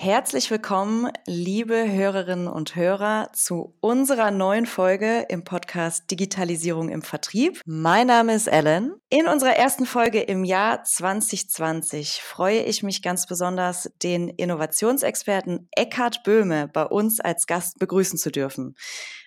Herzlich 0.00 0.48
willkommen, 0.52 1.10
liebe 1.26 1.90
Hörerinnen 1.90 2.46
und 2.46 2.76
Hörer, 2.76 3.30
zu 3.32 3.74
unserer 3.80 4.30
neuen 4.30 4.64
Folge 4.64 5.26
im 5.28 5.42
Podcast 5.42 6.08
Digitalisierung 6.12 6.88
im 6.88 7.02
Vertrieb. 7.02 7.60
Mein 7.66 8.06
Name 8.06 8.36
ist 8.36 8.46
Ellen. 8.46 8.94
In 9.10 9.26
unserer 9.26 9.56
ersten 9.56 9.86
Folge 9.86 10.20
im 10.20 10.44
Jahr 10.44 10.84
2020 10.84 12.22
freue 12.22 12.60
ich 12.60 12.84
mich 12.84 13.02
ganz 13.02 13.26
besonders, 13.26 13.90
den 14.00 14.28
Innovationsexperten 14.28 15.68
Eckhard 15.72 16.22
Böhme 16.22 16.68
bei 16.68 16.84
uns 16.84 17.18
als 17.18 17.48
Gast 17.48 17.80
begrüßen 17.80 18.20
zu 18.20 18.30
dürfen. 18.30 18.76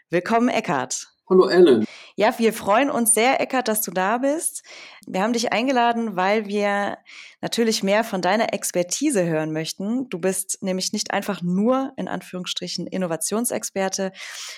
Willkommen, 0.10 0.48
Eckhard. 0.48 1.10
Hallo 1.32 1.48
Ellen. 1.48 1.86
Ja, 2.18 2.38
wir 2.40 2.52
freuen 2.52 2.90
uns 2.92 3.14
sehr, 3.14 3.40
Eckart, 3.40 3.70
dass 3.70 3.82
du 3.82 3.92
da 3.92 4.18
bist. 4.18 4.64
Wir 5.08 5.22
haben 5.22 5.32
dich 5.32 5.54
eingeladen, 5.54 6.18
weil 6.18 6.46
wir 6.46 6.98
natürlich 7.40 7.84
mehr 7.84 8.04
von 8.04 8.22
deiner 8.22 8.54
Expertise 8.54 9.24
hören 9.26 9.54
möchten. 9.54 10.10
Du 10.10 10.20
bist 10.20 10.62
nämlich 10.62 10.92
nicht 10.92 11.12
einfach 11.12 11.42
nur 11.42 11.94
in 11.96 12.10
Anführungsstrichen 12.10 12.86
Innovationsexperte, 12.86 14.12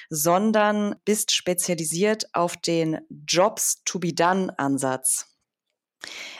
sondern 0.09 0.95
bist 1.05 1.31
spezialisiert 1.31 2.25
auf 2.33 2.57
den 2.57 3.01
Jobs 3.27 3.83
to 3.83 3.99
be 3.99 4.11
done 4.11 4.57
Ansatz. 4.57 5.27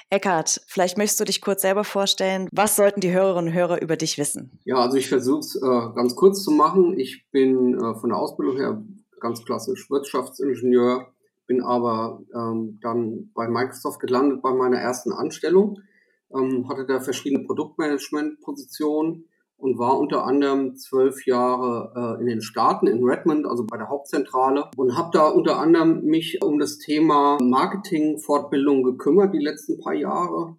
Eckart, 0.10 0.62
vielleicht 0.66 0.98
möchtest 0.98 1.20
du 1.20 1.26
dich 1.26 1.42
kurz 1.42 1.62
selber 1.62 1.84
vorstellen. 1.84 2.50
Was 2.52 2.76
sollten 2.76 3.02
die 3.02 3.12
Hörerinnen 3.12 3.50
und 3.50 3.54
Hörer 3.54 3.80
über 3.84 3.98
dich 3.98 4.18
wissen? 4.18 4.60
Ja, 4.66 4.78
also 4.78 4.98
ich 4.98 5.10
versuche 5.10 5.42
es 5.42 5.56
äh, 5.56 5.94
ganz 5.94 6.16
kurz 6.16 6.44
zu 6.44 6.50
machen. 6.50 6.98
Ich 6.98 7.30
bin 7.30 7.76
äh, 7.76 7.94
von 8.00 8.10
der 8.10 8.18
Ausbildung 8.18 8.58
her 8.58 8.84
ganz 9.24 9.44
klassisch 9.44 9.90
Wirtschaftsingenieur, 9.90 11.08
bin 11.48 11.64
aber 11.64 12.22
ähm, 12.36 12.80
dann 12.82 13.32
bei 13.34 13.48
Microsoft 13.48 14.00
gelandet 14.00 14.42
bei 14.44 14.54
meiner 14.54 14.78
ersten 14.78 15.12
Anstellung, 15.12 15.80
ähm, 16.36 16.70
hatte 16.70 16.86
da 16.86 17.00
verschiedene 17.00 17.44
Produktmanagement-Positionen 17.46 19.26
und 19.58 19.80
war 19.80 19.98
unter 19.98 20.26
anderem 20.26 20.76
zwölf 20.76 21.26
Jahre 21.26 22.18
äh, 22.20 22.22
in 22.22 22.28
den 22.28 22.42
Staaten, 22.42 22.86
in 22.86 23.04
Redmond, 23.04 23.48
also 23.48 23.66
bei 23.66 23.78
der 23.78 23.90
Hauptzentrale 23.90 24.70
und 24.76 24.98
habe 24.98 25.10
da 25.14 25.30
unter 25.30 25.58
anderem 25.58 26.04
mich 26.04 26.40
um 26.44 26.60
das 26.60 26.78
Thema 26.78 27.38
Marketing-Fortbildung 27.42 28.84
gekümmert 28.84 29.34
die 29.34 29.44
letzten 29.44 29.80
paar 29.80 29.94
Jahre 29.94 30.58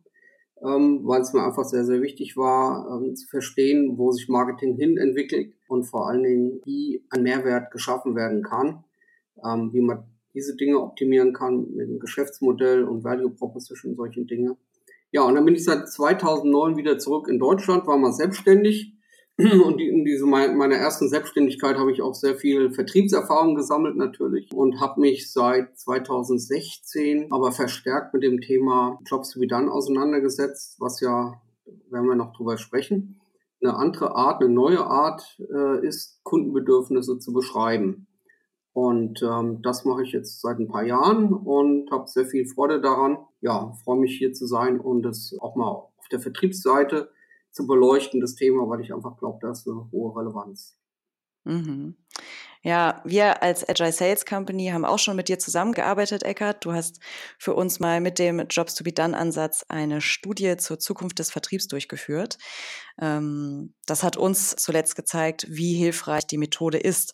ähm, 0.65 1.01
weil 1.05 1.21
es 1.21 1.33
mir 1.33 1.45
einfach 1.45 1.65
sehr, 1.65 1.85
sehr 1.85 2.01
wichtig 2.01 2.37
war, 2.37 2.89
ähm, 2.91 3.15
zu 3.15 3.27
verstehen, 3.29 3.99
wo 3.99 4.13
sich 4.13 4.29
Marketing 4.29 4.77
hin 4.77 4.97
entwickelt 4.97 5.55
und 5.69 5.85
vor 5.85 6.09
allen 6.09 6.23
Dingen, 6.23 6.61
wie 6.65 7.05
ein 7.11 7.23
Mehrwert 7.23 7.71
geschaffen 7.71 8.17
werden 8.17 8.43
kann, 8.43 8.85
ähm, 9.45 9.73
wie 9.73 9.83
man 9.83 10.05
diese 10.33 10.57
Dinge 10.57 10.81
optimieren 10.81 11.33
kann 11.33 11.75
mit 11.75 11.89
dem 11.89 11.99
Geschäftsmodell 11.99 12.85
und 12.85 13.05
Value 13.05 13.31
Proposition, 13.31 13.95
solchen 13.95 14.27
Dinge. 14.27 14.57
Ja, 15.13 15.23
und 15.23 15.35
dann 15.35 15.45
bin 15.45 15.55
ich 15.55 15.65
seit 15.65 15.89
2009 15.89 16.77
wieder 16.77 16.99
zurück 16.99 17.29
in 17.29 17.39
Deutschland, 17.39 17.87
war 17.87 17.97
mal 17.97 18.13
selbstständig 18.13 18.94
Und 19.37 19.81
in 19.81 20.05
diese 20.05 20.27
meiner 20.27 20.77
ersten 20.77 21.09
Selbstständigkeit 21.09 21.77
habe 21.77 21.91
ich 21.91 22.03
auch 22.03 22.15
sehr 22.15 22.37
viel 22.37 22.71
Vertriebserfahrung 22.71 23.57
gesammelt 23.57 23.97
natürlich 23.97 24.53
und 24.53 24.81
habe 24.81 25.01
mich 25.01 25.33
seit 25.33 25.77
2016 25.77 27.33
aber 27.33 27.51
verstärkt 27.51 28.15
mit 28.15 28.23
dem 28.23 28.41
Thema 28.41 29.01
Jobs 29.05 29.35
be 29.35 29.49
done 29.49 29.73
auseinandergesetzt, 29.73 30.77
was 30.79 31.01
ja, 31.01 31.43
werden 31.91 32.07
wir 32.07 32.15
noch 32.15 32.33
drüber 32.37 32.59
sprechen, 32.59 33.21
eine 33.61 33.75
andere 33.75 34.15
Art, 34.15 34.41
eine 34.41 34.53
neue 34.53 34.87
Art 34.87 35.37
äh, 35.53 35.85
ist, 35.85 36.23
Kundenbedürfnisse 36.23 37.19
zu 37.19 37.33
beschreiben. 37.33 38.07
Und 38.73 39.21
ähm, 39.23 39.63
das 39.63 39.85
mache 39.85 40.05
ich 40.05 40.13
jetzt 40.13 40.43
seit 40.43 40.59
ein 40.59 40.69
paar 40.69 40.85
Jahren 40.85 41.33
und 41.33 41.91
habe 41.91 42.07
sehr 42.07 42.27
viel 42.27 42.47
Freude 42.47 42.81
daran. 42.81 43.19
Ja, 43.41 43.73
freue 43.83 43.99
mich 43.99 44.17
hier 44.17 44.33
zu 44.33 44.47
sein 44.47 44.79
und 44.79 45.07
es 45.07 45.37
auch 45.41 45.57
mal 45.57 45.69
auf 45.69 46.09
der 46.13 46.21
Vertriebsseite 46.21 47.11
zu 47.55 47.67
beleuchten, 47.67 48.21
das 48.21 48.35
Thema, 48.35 48.69
weil 48.69 48.81
ich 48.81 48.93
einfach 48.93 49.17
glaube, 49.17 49.39
da 49.41 49.53
ist 49.53 49.67
eine 49.67 49.89
hohe 49.93 50.15
Relevanz. 50.17 50.77
Mhm. 51.45 51.97
Ja, 52.63 53.03
wir 53.05 53.43
als 53.43 53.69
Agile 53.69 53.93
Sales 53.93 54.25
Company 54.25 54.69
haben 54.69 54.87
auch 54.87 54.99
schon 54.99 55.17
mit 55.17 55.29
dir 55.29 55.39
zusammengearbeitet, 55.39 56.23
Eckart. 56.23 56.65
Du 56.65 56.73
hast 56.73 56.99
für 57.39 57.55
uns 57.55 57.79
mal 57.79 58.01
mit 58.01 58.19
dem 58.19 58.41
Jobs 58.49 58.75
to 58.75 58.83
be 58.83 58.93
done 58.93 59.17
Ansatz 59.17 59.65
eine 59.69 60.01
Studie 60.01 60.57
zur 60.57 60.79
Zukunft 60.79 61.19
des 61.19 61.31
Vertriebs 61.31 61.69
durchgeführt. 61.69 62.39
Ähm, 63.01 63.75
das 63.87 64.03
hat 64.03 64.17
uns 64.17 64.57
zuletzt 64.57 64.97
gezeigt, 64.97 65.47
wie 65.51 65.75
hilfreich 65.75 66.27
die 66.27 66.39
Methode 66.39 66.79
ist. 66.79 67.13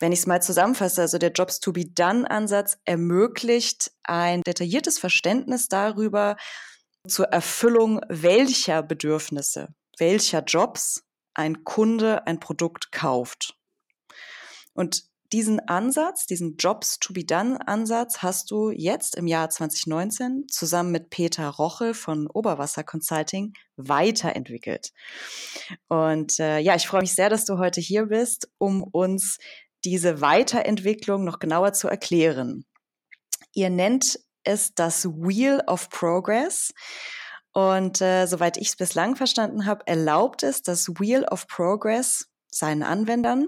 Wenn 0.00 0.12
ich 0.12 0.20
es 0.20 0.26
mal 0.26 0.42
zusammenfasse, 0.42 1.02
also 1.02 1.18
der 1.18 1.32
Jobs 1.32 1.60
to 1.60 1.72
be 1.72 1.86
done 1.86 2.28
Ansatz 2.28 2.78
ermöglicht 2.84 3.92
ein 4.02 4.42
detailliertes 4.42 4.98
Verständnis 4.98 5.68
darüber, 5.68 6.36
zur 7.08 7.26
Erfüllung 7.26 8.00
welcher 8.08 8.82
Bedürfnisse, 8.82 9.68
welcher 9.98 10.42
Jobs 10.42 11.04
ein 11.34 11.64
Kunde 11.64 12.26
ein 12.26 12.40
Produkt 12.40 12.92
kauft. 12.92 13.56
Und 14.74 15.08
diesen 15.32 15.60
Ansatz, 15.68 16.26
diesen 16.26 16.56
Jobs 16.56 16.98
to 16.98 17.12
be 17.12 17.24
done 17.24 17.58
Ansatz 17.66 18.22
hast 18.22 18.50
du 18.50 18.70
jetzt 18.70 19.14
im 19.14 19.26
Jahr 19.26 19.50
2019 19.50 20.46
zusammen 20.48 20.90
mit 20.90 21.10
Peter 21.10 21.48
Roche 21.48 21.92
von 21.92 22.28
Oberwasser 22.28 22.82
Consulting 22.82 23.52
weiterentwickelt. 23.76 24.92
Und 25.88 26.38
äh, 26.38 26.60
ja, 26.60 26.76
ich 26.76 26.86
freue 26.86 27.02
mich 27.02 27.14
sehr, 27.14 27.28
dass 27.28 27.44
du 27.44 27.58
heute 27.58 27.80
hier 27.80 28.06
bist, 28.06 28.50
um 28.56 28.82
uns 28.82 29.38
diese 29.84 30.20
Weiterentwicklung 30.20 31.24
noch 31.24 31.38
genauer 31.38 31.74
zu 31.74 31.88
erklären. 31.88 32.64
Ihr 33.52 33.70
nennt 33.70 34.18
es 34.48 34.74
das 34.74 35.04
Wheel 35.04 35.62
of 35.66 35.90
Progress. 35.90 36.72
Und 37.52 38.00
äh, 38.00 38.26
soweit 38.26 38.56
ich 38.56 38.68
es 38.68 38.76
bislang 38.76 39.16
verstanden 39.16 39.66
habe, 39.66 39.86
erlaubt 39.86 40.42
es 40.42 40.62
das 40.62 40.88
Wheel 40.88 41.24
of 41.24 41.46
Progress 41.46 42.28
seinen 42.50 42.82
Anwendern, 42.82 43.46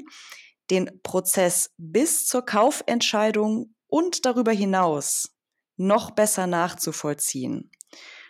den 0.71 1.01
Prozess 1.03 1.71
bis 1.77 2.27
zur 2.27 2.45
Kaufentscheidung 2.45 3.75
und 3.89 4.25
darüber 4.25 4.53
hinaus 4.53 5.31
noch 5.77 6.11
besser 6.11 6.47
nachzuvollziehen. 6.47 7.71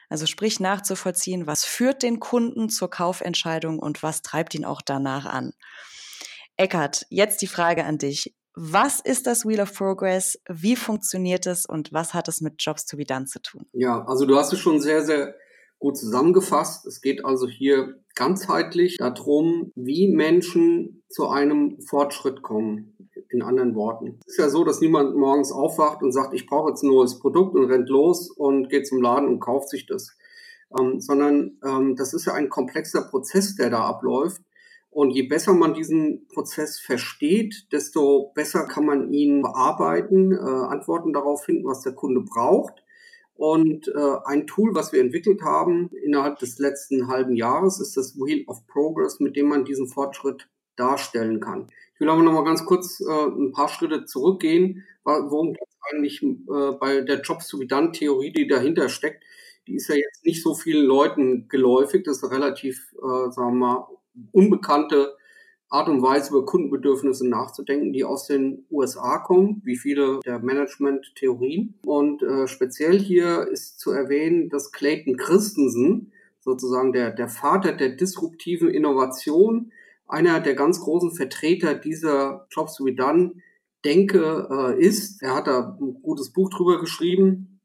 Also 0.08 0.26
sprich 0.26 0.58
nachzuvollziehen, 0.60 1.46
was 1.46 1.64
führt 1.64 2.02
den 2.02 2.18
Kunden 2.18 2.68
zur 2.68 2.90
Kaufentscheidung 2.90 3.78
und 3.78 4.02
was 4.02 4.22
treibt 4.22 4.54
ihn 4.54 4.64
auch 4.64 4.82
danach 4.82 5.26
an. 5.26 5.52
Eckart, 6.56 7.06
jetzt 7.10 7.42
die 7.42 7.46
Frage 7.46 7.84
an 7.84 7.98
dich. 7.98 8.34
Was 8.54 9.00
ist 9.00 9.26
das 9.26 9.44
Wheel 9.46 9.60
of 9.60 9.74
Progress? 9.74 10.40
Wie 10.48 10.76
funktioniert 10.76 11.46
es 11.46 11.66
und 11.66 11.92
was 11.92 12.14
hat 12.14 12.28
es 12.28 12.40
mit 12.40 12.54
Jobs 12.58 12.86
to 12.86 12.96
be 12.96 13.04
done 13.04 13.26
zu 13.26 13.40
tun? 13.40 13.66
Ja, 13.72 14.04
also 14.06 14.26
du 14.26 14.36
hast 14.36 14.52
es 14.52 14.58
schon 14.58 14.80
sehr, 14.80 15.02
sehr 15.02 15.34
gut 15.78 15.96
zusammengefasst. 15.96 16.86
Es 16.86 17.00
geht 17.00 17.24
also 17.24 17.48
hier 17.48 18.00
ganzheitlich 18.14 18.96
darum, 18.98 19.72
wie 19.74 20.08
Menschen 20.08 21.02
zu 21.08 21.28
einem 21.28 21.80
Fortschritt 21.80 22.42
kommen. 22.42 22.96
In 23.32 23.42
anderen 23.42 23.76
Worten. 23.76 24.18
Es 24.26 24.32
ist 24.32 24.38
ja 24.38 24.48
so, 24.48 24.64
dass 24.64 24.80
niemand 24.80 25.14
morgens 25.14 25.52
aufwacht 25.52 26.02
und 26.02 26.10
sagt, 26.10 26.34
ich 26.34 26.46
brauche 26.46 26.70
jetzt 26.70 26.82
ein 26.82 26.90
neues 26.90 27.20
Produkt 27.20 27.54
und 27.54 27.70
rennt 27.70 27.88
los 27.88 28.28
und 28.28 28.68
geht 28.68 28.88
zum 28.88 29.00
Laden 29.00 29.28
und 29.28 29.38
kauft 29.38 29.68
sich 29.68 29.86
das. 29.86 30.16
Ähm, 30.76 31.00
sondern 31.00 31.58
ähm, 31.64 31.94
das 31.96 32.12
ist 32.12 32.24
ja 32.24 32.34
ein 32.34 32.48
komplexer 32.48 33.02
Prozess, 33.02 33.54
der 33.54 33.70
da 33.70 33.84
abläuft. 33.84 34.42
Und 34.90 35.10
je 35.10 35.22
besser 35.22 35.54
man 35.54 35.72
diesen 35.72 36.26
Prozess 36.26 36.80
versteht, 36.80 37.68
desto 37.72 38.32
besser 38.34 38.66
kann 38.66 38.84
man 38.84 39.12
ihn 39.12 39.40
bearbeiten, 39.42 40.32
äh, 40.32 40.36
Antworten 40.36 41.12
darauf 41.12 41.44
finden, 41.44 41.64
was 41.64 41.82
der 41.82 41.92
Kunde 41.92 42.22
braucht. 42.22 42.82
Und 43.34 43.88
äh, 43.88 44.16
ein 44.24 44.46
Tool, 44.46 44.74
was 44.74 44.92
wir 44.92 45.00
entwickelt 45.00 45.42
haben 45.42 45.90
innerhalb 46.04 46.38
des 46.40 46.58
letzten 46.58 47.08
halben 47.08 47.36
Jahres, 47.36 47.80
ist 47.80 47.96
das 47.96 48.16
Wheel 48.16 48.44
of 48.48 48.66
Progress, 48.66 49.20
mit 49.20 49.36
dem 49.36 49.48
man 49.48 49.64
diesen 49.64 49.88
Fortschritt 49.88 50.48
darstellen 50.76 51.40
kann. 51.40 51.68
Ich 51.94 52.00
will 52.00 52.08
aber 52.10 52.22
noch 52.22 52.32
mal 52.32 52.44
ganz 52.44 52.64
kurz 52.66 53.00
äh, 53.00 53.26
ein 53.26 53.52
paar 53.52 53.68
Schritte 53.68 54.04
zurückgehen, 54.04 54.84
worum 55.04 55.52
es 55.52 55.76
eigentlich 55.90 56.22
äh, 56.22 56.72
bei 56.78 57.00
der 57.02 57.20
Jobs 57.20 57.48
to 57.48 57.58
be 57.58 57.66
done 57.66 57.92
Theorie, 57.92 58.32
die 58.32 58.46
dahinter 58.46 58.88
steckt. 58.88 59.22
Die 59.66 59.76
ist 59.76 59.88
ja 59.88 59.94
jetzt 59.94 60.24
nicht 60.24 60.42
so 60.42 60.54
vielen 60.54 60.84
Leuten 60.84 61.48
geläufig. 61.48 62.02
Das 62.04 62.22
ist 62.22 62.30
relativ, 62.30 62.92
äh, 62.94 63.30
sagen 63.30 63.58
wir 63.58 63.66
mal, 63.66 63.88
unbekannte 64.32 65.14
Art 65.70 65.88
und 65.88 66.02
Weise 66.02 66.30
über 66.30 66.44
Kundenbedürfnisse 66.44 67.28
nachzudenken, 67.28 67.92
die 67.92 68.04
aus 68.04 68.26
den 68.26 68.66
USA 68.70 69.18
kommen, 69.18 69.62
wie 69.64 69.76
viele 69.76 70.18
der 70.26 70.40
Management-Theorien. 70.40 71.78
Und 71.82 72.22
äh, 72.22 72.48
speziell 72.48 72.98
hier 72.98 73.46
ist 73.46 73.78
zu 73.78 73.92
erwähnen, 73.92 74.48
dass 74.48 74.72
Clayton 74.72 75.16
Christensen, 75.16 76.12
sozusagen 76.40 76.92
der, 76.92 77.12
der 77.12 77.28
Vater 77.28 77.72
der 77.72 77.90
disruptiven 77.90 78.68
Innovation, 78.68 79.70
einer 80.08 80.40
der 80.40 80.54
ganz 80.54 80.80
großen 80.80 81.12
Vertreter 81.12 81.74
dieser 81.74 82.48
Jobs 82.50 82.74
to 82.76 82.84
be 82.84 82.94
done 82.94 83.34
Denke 83.84 84.48
äh, 84.50 84.84
ist. 84.84 85.22
Er 85.22 85.36
hat 85.36 85.46
da 85.46 85.78
ein 85.80 86.02
gutes 86.02 86.32
Buch 86.32 86.50
drüber 86.50 86.80
geschrieben. 86.80 87.60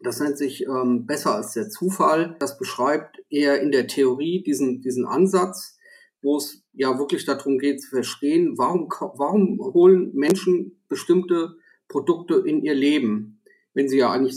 Das 0.00 0.18
nennt 0.18 0.38
sich 0.38 0.64
ähm, 0.66 1.06
Besser 1.06 1.36
als 1.36 1.52
der 1.52 1.68
Zufall. 1.68 2.34
Das 2.40 2.58
beschreibt 2.58 3.22
eher 3.30 3.60
in 3.60 3.70
der 3.70 3.86
Theorie 3.86 4.42
diesen, 4.42 4.80
diesen 4.80 5.06
Ansatz 5.06 5.71
wo 6.22 6.36
es 6.36 6.62
ja 6.72 6.98
wirklich 6.98 7.24
darum 7.24 7.58
geht 7.58 7.82
zu 7.82 7.90
verstehen, 7.90 8.56
warum, 8.56 8.88
warum 8.88 9.58
holen 9.60 10.14
Menschen 10.14 10.80
bestimmte 10.88 11.56
Produkte 11.88 12.42
in 12.46 12.62
ihr 12.62 12.74
Leben, 12.74 13.40
wenn 13.74 13.88
sie 13.88 13.98
ja 13.98 14.10
eigentlich, 14.10 14.36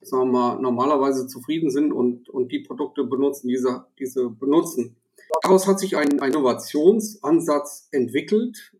sagen 0.00 0.32
wir 0.32 0.32
mal, 0.32 0.60
normalerweise 0.60 1.26
zufrieden 1.26 1.70
sind 1.70 1.92
und, 1.92 2.28
und 2.28 2.50
die 2.50 2.60
Produkte 2.60 3.04
benutzen, 3.04 3.48
diese, 3.48 3.86
diese 3.98 4.30
benutzen. 4.30 4.96
Daraus 5.42 5.66
hat 5.66 5.78
sich 5.78 5.96
ein, 5.96 6.20
ein 6.20 6.30
Innovationsansatz 6.32 7.88
entwickelt. 7.92 8.72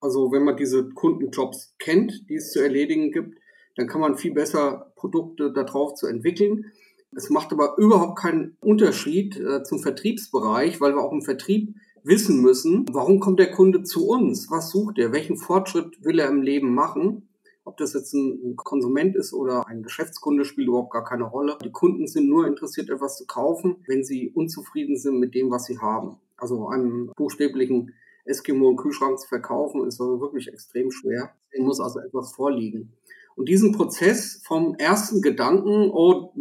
Also 0.00 0.30
wenn 0.30 0.44
man 0.44 0.56
diese 0.56 0.88
Kundenjobs 0.90 1.74
kennt, 1.78 2.28
die 2.28 2.36
es 2.36 2.52
zu 2.52 2.60
erledigen 2.60 3.12
gibt, 3.12 3.38
dann 3.76 3.88
kann 3.88 4.00
man 4.00 4.16
viel 4.16 4.32
besser 4.32 4.92
Produkte 4.96 5.52
darauf 5.52 5.94
zu 5.94 6.06
entwickeln. 6.06 6.72
Es 7.14 7.30
macht 7.30 7.52
aber 7.52 7.76
überhaupt 7.78 8.18
keinen 8.18 8.56
Unterschied 8.60 9.38
äh, 9.38 9.62
zum 9.62 9.78
Vertriebsbereich, 9.78 10.80
weil 10.80 10.94
wir 10.94 11.02
auch 11.02 11.12
im 11.12 11.22
Vertrieb 11.22 11.74
wissen 12.06 12.40
müssen, 12.40 12.86
warum 12.92 13.20
kommt 13.20 13.40
der 13.40 13.50
Kunde 13.50 13.82
zu 13.82 14.08
uns? 14.08 14.50
Was 14.50 14.70
sucht 14.70 14.98
er? 14.98 15.12
Welchen 15.12 15.36
Fortschritt 15.36 16.04
will 16.04 16.18
er 16.18 16.28
im 16.28 16.42
Leben 16.42 16.74
machen? 16.74 17.28
Ob 17.64 17.76
das 17.78 17.94
jetzt 17.94 18.14
ein 18.14 18.54
Konsument 18.56 19.16
ist 19.16 19.32
oder 19.32 19.66
ein 19.66 19.82
Geschäftskunde, 19.82 20.44
spielt 20.44 20.68
überhaupt 20.68 20.92
gar 20.92 21.04
keine 21.04 21.24
Rolle. 21.24 21.58
Die 21.64 21.72
Kunden 21.72 22.06
sind 22.06 22.28
nur 22.28 22.46
interessiert, 22.46 22.90
etwas 22.90 23.16
zu 23.16 23.26
kaufen, 23.26 23.84
wenn 23.88 24.04
sie 24.04 24.30
unzufrieden 24.30 24.96
sind 24.96 25.18
mit 25.18 25.34
dem, 25.34 25.50
was 25.50 25.64
sie 25.64 25.78
haben. 25.78 26.20
Also 26.36 26.68
einem 26.68 27.10
buchstäblichen 27.16 27.92
Eskimo 28.24 28.70
im 28.70 28.76
Kühlschrank 28.76 29.18
zu 29.18 29.26
verkaufen, 29.26 29.84
ist 29.86 30.00
also 30.00 30.20
wirklich 30.20 30.46
extrem 30.48 30.92
schwer. 30.92 31.34
Es 31.50 31.60
muss 31.60 31.80
also 31.80 31.98
etwas 31.98 32.32
vorliegen. 32.32 32.92
Und 33.34 33.48
diesen 33.48 33.72
Prozess 33.72 34.42
vom 34.44 34.76
ersten 34.76 35.20
Gedanken, 35.20 35.90
oh, 35.92 36.32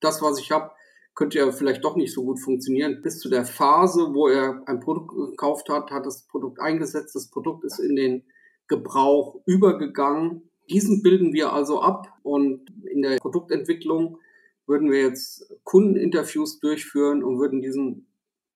das, 0.00 0.20
was 0.20 0.38
ich 0.38 0.50
habe, 0.50 0.70
könnte 1.14 1.38
ja 1.38 1.50
vielleicht 1.52 1.84
doch 1.84 1.96
nicht 1.96 2.12
so 2.12 2.24
gut 2.24 2.40
funktionieren, 2.40 3.00
bis 3.02 3.18
zu 3.18 3.28
der 3.28 3.44
Phase, 3.44 4.14
wo 4.14 4.28
er 4.28 4.62
ein 4.66 4.80
Produkt 4.80 5.14
gekauft 5.14 5.68
hat, 5.68 5.90
hat 5.90 6.06
das 6.06 6.26
Produkt 6.26 6.60
eingesetzt, 6.60 7.14
das 7.14 7.28
Produkt 7.28 7.64
ist 7.64 7.78
in 7.78 7.96
den 7.96 8.24
Gebrauch 8.66 9.40
übergegangen. 9.46 10.50
Diesen 10.70 11.02
bilden 11.02 11.32
wir 11.32 11.52
also 11.52 11.80
ab 11.80 12.08
und 12.22 12.70
in 12.86 13.02
der 13.02 13.18
Produktentwicklung 13.18 14.18
würden 14.66 14.90
wir 14.90 15.00
jetzt 15.00 15.46
Kundeninterviews 15.62 16.58
durchführen 16.58 17.22
und 17.22 17.38
würden 17.38 17.60
diesen 17.60 18.06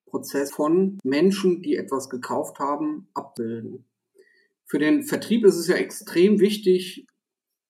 Prozess 0.07 0.51
von 0.53 0.99
Menschen, 1.05 1.63
die 1.63 1.77
etwas 1.77 2.09
gekauft 2.09 2.59
haben, 2.59 3.09
abbilden. 3.13 3.85
Für 4.65 4.79
den 4.79 5.05
Vertrieb 5.05 5.45
ist 5.45 5.57
es 5.57 5.69
ja 5.69 5.77
extrem 5.77 6.41
wichtig, 6.41 7.07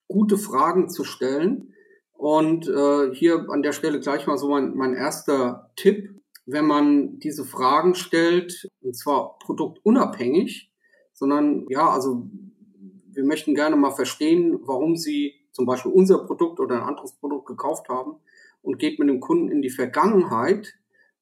gute 0.07 0.37
Fragen 0.37 0.89
zu 0.89 1.03
stellen, 1.03 1.73
und 2.19 2.67
äh, 2.67 3.15
hier 3.15 3.45
an 3.49 3.61
der 3.61 3.71
Stelle 3.71 4.01
gleich 4.01 4.27
mal 4.27 4.37
so 4.37 4.49
mein, 4.49 4.75
mein 4.75 4.93
erster 4.93 5.71
Tipp. 5.77 6.21
Wenn 6.45 6.65
man 6.65 7.17
diese 7.19 7.45
Fragen 7.45 7.95
stellt, 7.95 8.67
und 8.81 8.93
zwar 8.93 9.39
produktunabhängig, 9.39 10.69
sondern 11.13 11.65
ja, 11.69 11.89
also 11.89 12.27
wir 13.13 13.23
möchten 13.23 13.55
gerne 13.55 13.77
mal 13.77 13.91
verstehen, 13.91 14.59
warum 14.63 14.97
Sie 14.97 15.35
zum 15.53 15.65
Beispiel 15.65 15.93
unser 15.93 16.25
Produkt 16.25 16.59
oder 16.59 16.75
ein 16.75 16.89
anderes 16.89 17.13
Produkt 17.13 17.45
gekauft 17.45 17.87
haben 17.87 18.17
und 18.61 18.79
geht 18.79 18.99
mit 18.99 19.07
dem 19.07 19.21
Kunden 19.21 19.49
in 19.49 19.61
die 19.61 19.69
Vergangenheit 19.69 20.73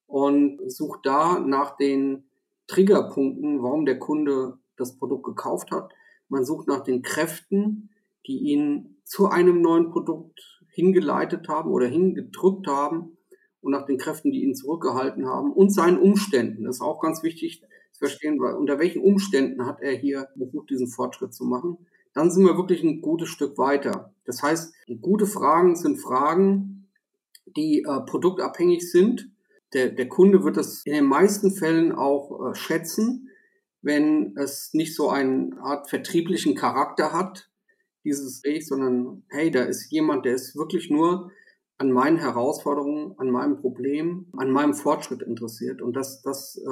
und 0.07 0.59
sucht 0.65 1.01
da 1.03 1.37
nach 1.37 1.77
den 1.77 2.23
Triggerpunkten, 2.65 3.61
warum 3.61 3.85
der 3.85 3.99
Kunde 3.99 4.57
das 4.77 4.97
Produkt 4.97 5.25
gekauft 5.25 5.69
hat. 5.69 5.91
Man 6.27 6.43
sucht 6.43 6.67
nach 6.67 6.81
den 6.81 7.03
Kräften, 7.03 7.91
die 8.25 8.39
ihn 8.39 8.97
zu 9.03 9.27
einem 9.27 9.61
neuen 9.61 9.91
Produkt 9.91 10.56
hingeleitet 10.77 11.47
haben 11.47 11.71
oder 11.71 11.87
hingedrückt 11.87 12.67
haben 12.67 13.17
und 13.61 13.71
nach 13.71 13.87
den 13.87 13.97
Kräften, 13.97 14.31
die 14.31 14.43
ihn 14.43 14.53
zurückgehalten 14.53 15.25
haben 15.25 15.51
und 15.51 15.73
seinen 15.73 15.97
Umständen. 15.97 16.65
Das 16.65 16.75
ist 16.75 16.81
auch 16.81 17.01
ganz 17.01 17.23
wichtig 17.23 17.63
zu 17.93 17.99
verstehen, 17.99 18.39
weil 18.39 18.53
unter 18.53 18.77
welchen 18.77 19.01
Umständen 19.01 19.65
hat 19.65 19.81
er 19.81 19.93
hier 19.95 20.27
versucht, 20.37 20.69
diesen 20.69 20.87
Fortschritt 20.87 21.33
zu 21.33 21.45
machen. 21.45 21.79
Dann 22.13 22.29
sind 22.29 22.45
wir 22.45 22.57
wirklich 22.57 22.83
ein 22.83 23.01
gutes 23.01 23.29
Stück 23.29 23.57
weiter. 23.57 24.13
Das 24.25 24.43
heißt, 24.43 24.71
gute 25.01 25.25
Fragen 25.25 25.75
sind 25.75 25.97
Fragen, 25.97 26.87
die 27.55 27.79
äh, 27.79 28.01
produktabhängig 28.05 28.89
sind. 28.91 29.31
Der, 29.73 29.89
der 29.89 30.07
Kunde 30.07 30.43
wird 30.43 30.57
das 30.57 30.85
in 30.85 30.93
den 30.93 31.05
meisten 31.05 31.49
Fällen 31.49 31.91
auch 31.91 32.51
äh, 32.51 32.55
schätzen, 32.55 33.29
wenn 33.81 34.35
es 34.37 34.73
nicht 34.73 34.95
so 34.95 35.09
eine 35.09 35.57
Art 35.59 35.89
vertrieblichen 35.89 36.53
Charakter 36.53 37.13
hat, 37.13 37.49
dieses 38.07 38.41
Gespräch, 38.41 38.67
sondern 38.67 39.23
hey, 39.29 39.51
da 39.51 39.63
ist 39.63 39.91
jemand, 39.91 40.25
der 40.25 40.33
ist 40.33 40.55
wirklich 40.55 40.89
nur 40.89 41.31
an 41.77 41.91
meinen 41.91 42.17
Herausforderungen, 42.17 43.13
an 43.17 43.29
meinem 43.29 43.57
Problem, 43.57 44.27
an 44.35 44.51
meinem 44.51 44.73
Fortschritt 44.73 45.21
interessiert. 45.21 45.81
Und 45.81 45.95
das, 45.95 46.21
das 46.23 46.59
äh, 46.65 46.69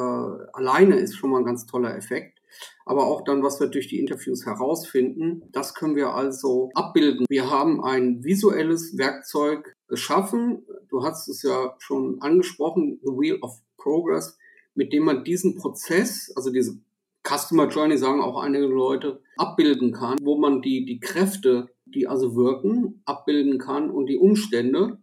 alleine 0.54 0.96
ist 0.96 1.16
schon 1.16 1.30
mal 1.30 1.40
ein 1.40 1.46
ganz 1.46 1.66
toller 1.66 1.96
Effekt. 1.96 2.40
Aber 2.86 3.06
auch 3.06 3.24
dann, 3.24 3.44
was 3.44 3.60
wir 3.60 3.68
durch 3.68 3.88
die 3.88 4.00
Interviews 4.00 4.46
herausfinden, 4.46 5.44
das 5.52 5.76
können 5.76 5.96
wir 5.96 6.14
also 6.14 6.72
abbilden. 6.74 7.26
Wir 7.30 7.50
haben 7.52 7.84
ein 7.84 8.24
visuelles 8.24 8.98
Werkzeug 8.98 9.76
geschaffen. 9.88 10.66
Du 10.90 11.04
hast 11.04 11.28
es 11.28 11.44
ja 11.44 11.76
schon 11.80 12.22
angesprochen, 12.22 13.00
The 13.04 13.12
Wheel 13.12 13.40
of 13.42 13.60
Progress, 13.78 14.38
mit 14.74 14.94
dem 14.94 15.04
man 15.04 15.24
diesen 15.24 15.56
Prozess, 15.56 16.32
also 16.36 16.52
diese 16.52 16.80
Customer 17.28 17.68
Journey 17.68 17.98
sagen 17.98 18.22
auch 18.22 18.40
einige 18.40 18.68
Leute, 18.68 19.22
abbilden 19.38 19.92
kann, 19.92 20.18
wo 20.22 20.38
man 20.38 20.62
die, 20.62 20.86
die 20.86 21.00
Kräfte, 21.00 21.70
die 21.86 22.08
also 22.08 22.36
wirken, 22.36 23.02
abbilden 23.06 23.58
kann 23.58 23.90
und 23.90 24.06
die 24.06 24.18
Umstände 24.18 25.00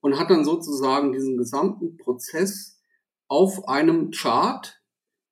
und 0.00 0.18
hat 0.18 0.30
dann 0.30 0.44
sozusagen 0.44 1.12
diesen 1.12 1.36
gesamten 1.36 1.96
Prozess 1.96 2.80
auf 3.28 3.68
einem 3.68 4.10
Chart 4.10 4.80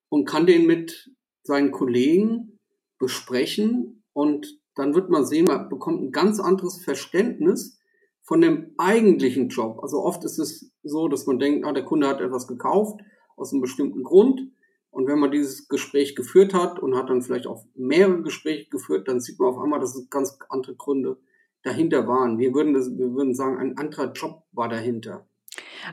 und 0.09 0.25
kann 0.25 0.45
den 0.45 0.67
mit 0.67 1.11
seinen 1.43 1.71
Kollegen 1.71 2.59
besprechen 2.99 4.03
und 4.13 4.59
dann 4.75 4.93
wird 4.93 5.09
man 5.09 5.25
sehen, 5.25 5.45
man 5.45 5.69
bekommt 5.69 6.01
ein 6.01 6.11
ganz 6.11 6.39
anderes 6.39 6.83
Verständnis 6.83 7.79
von 8.21 8.41
dem 8.41 8.73
eigentlichen 8.77 9.49
Job. 9.49 9.79
Also 9.81 10.03
oft 10.03 10.23
ist 10.25 10.39
es 10.39 10.71
so, 10.83 11.07
dass 11.07 11.25
man 11.25 11.39
denkt, 11.39 11.65
ah, 11.65 11.71
der 11.71 11.85
Kunde 11.85 12.07
hat 12.07 12.21
etwas 12.21 12.47
gekauft 12.47 12.99
aus 13.37 13.51
einem 13.51 13.61
bestimmten 13.61 14.03
Grund 14.03 14.51
und 14.95 15.07
wenn 15.07 15.19
man 15.19 15.29
dieses 15.29 15.67
Gespräch 15.67 16.15
geführt 16.15 16.53
hat 16.53 16.79
und 16.79 16.95
hat 16.95 17.09
dann 17.09 17.21
vielleicht 17.21 17.47
auch 17.47 17.65
mehrere 17.75 18.21
Gespräche 18.21 18.69
geführt, 18.69 19.09
dann 19.09 19.19
sieht 19.19 19.37
man 19.37 19.49
auf 19.49 19.61
einmal, 19.61 19.81
dass 19.81 19.93
es 19.93 20.09
ganz 20.09 20.37
andere 20.47 20.75
Gründe 20.75 21.17
dahinter 21.63 22.07
waren. 22.07 22.39
Wir 22.39 22.53
würden, 22.53 22.73
das, 22.73 22.97
wir 22.97 23.13
würden 23.13 23.35
sagen, 23.35 23.57
ein 23.59 23.77
anderer 23.77 24.13
Job 24.13 24.43
war 24.53 24.69
dahinter. 24.69 25.27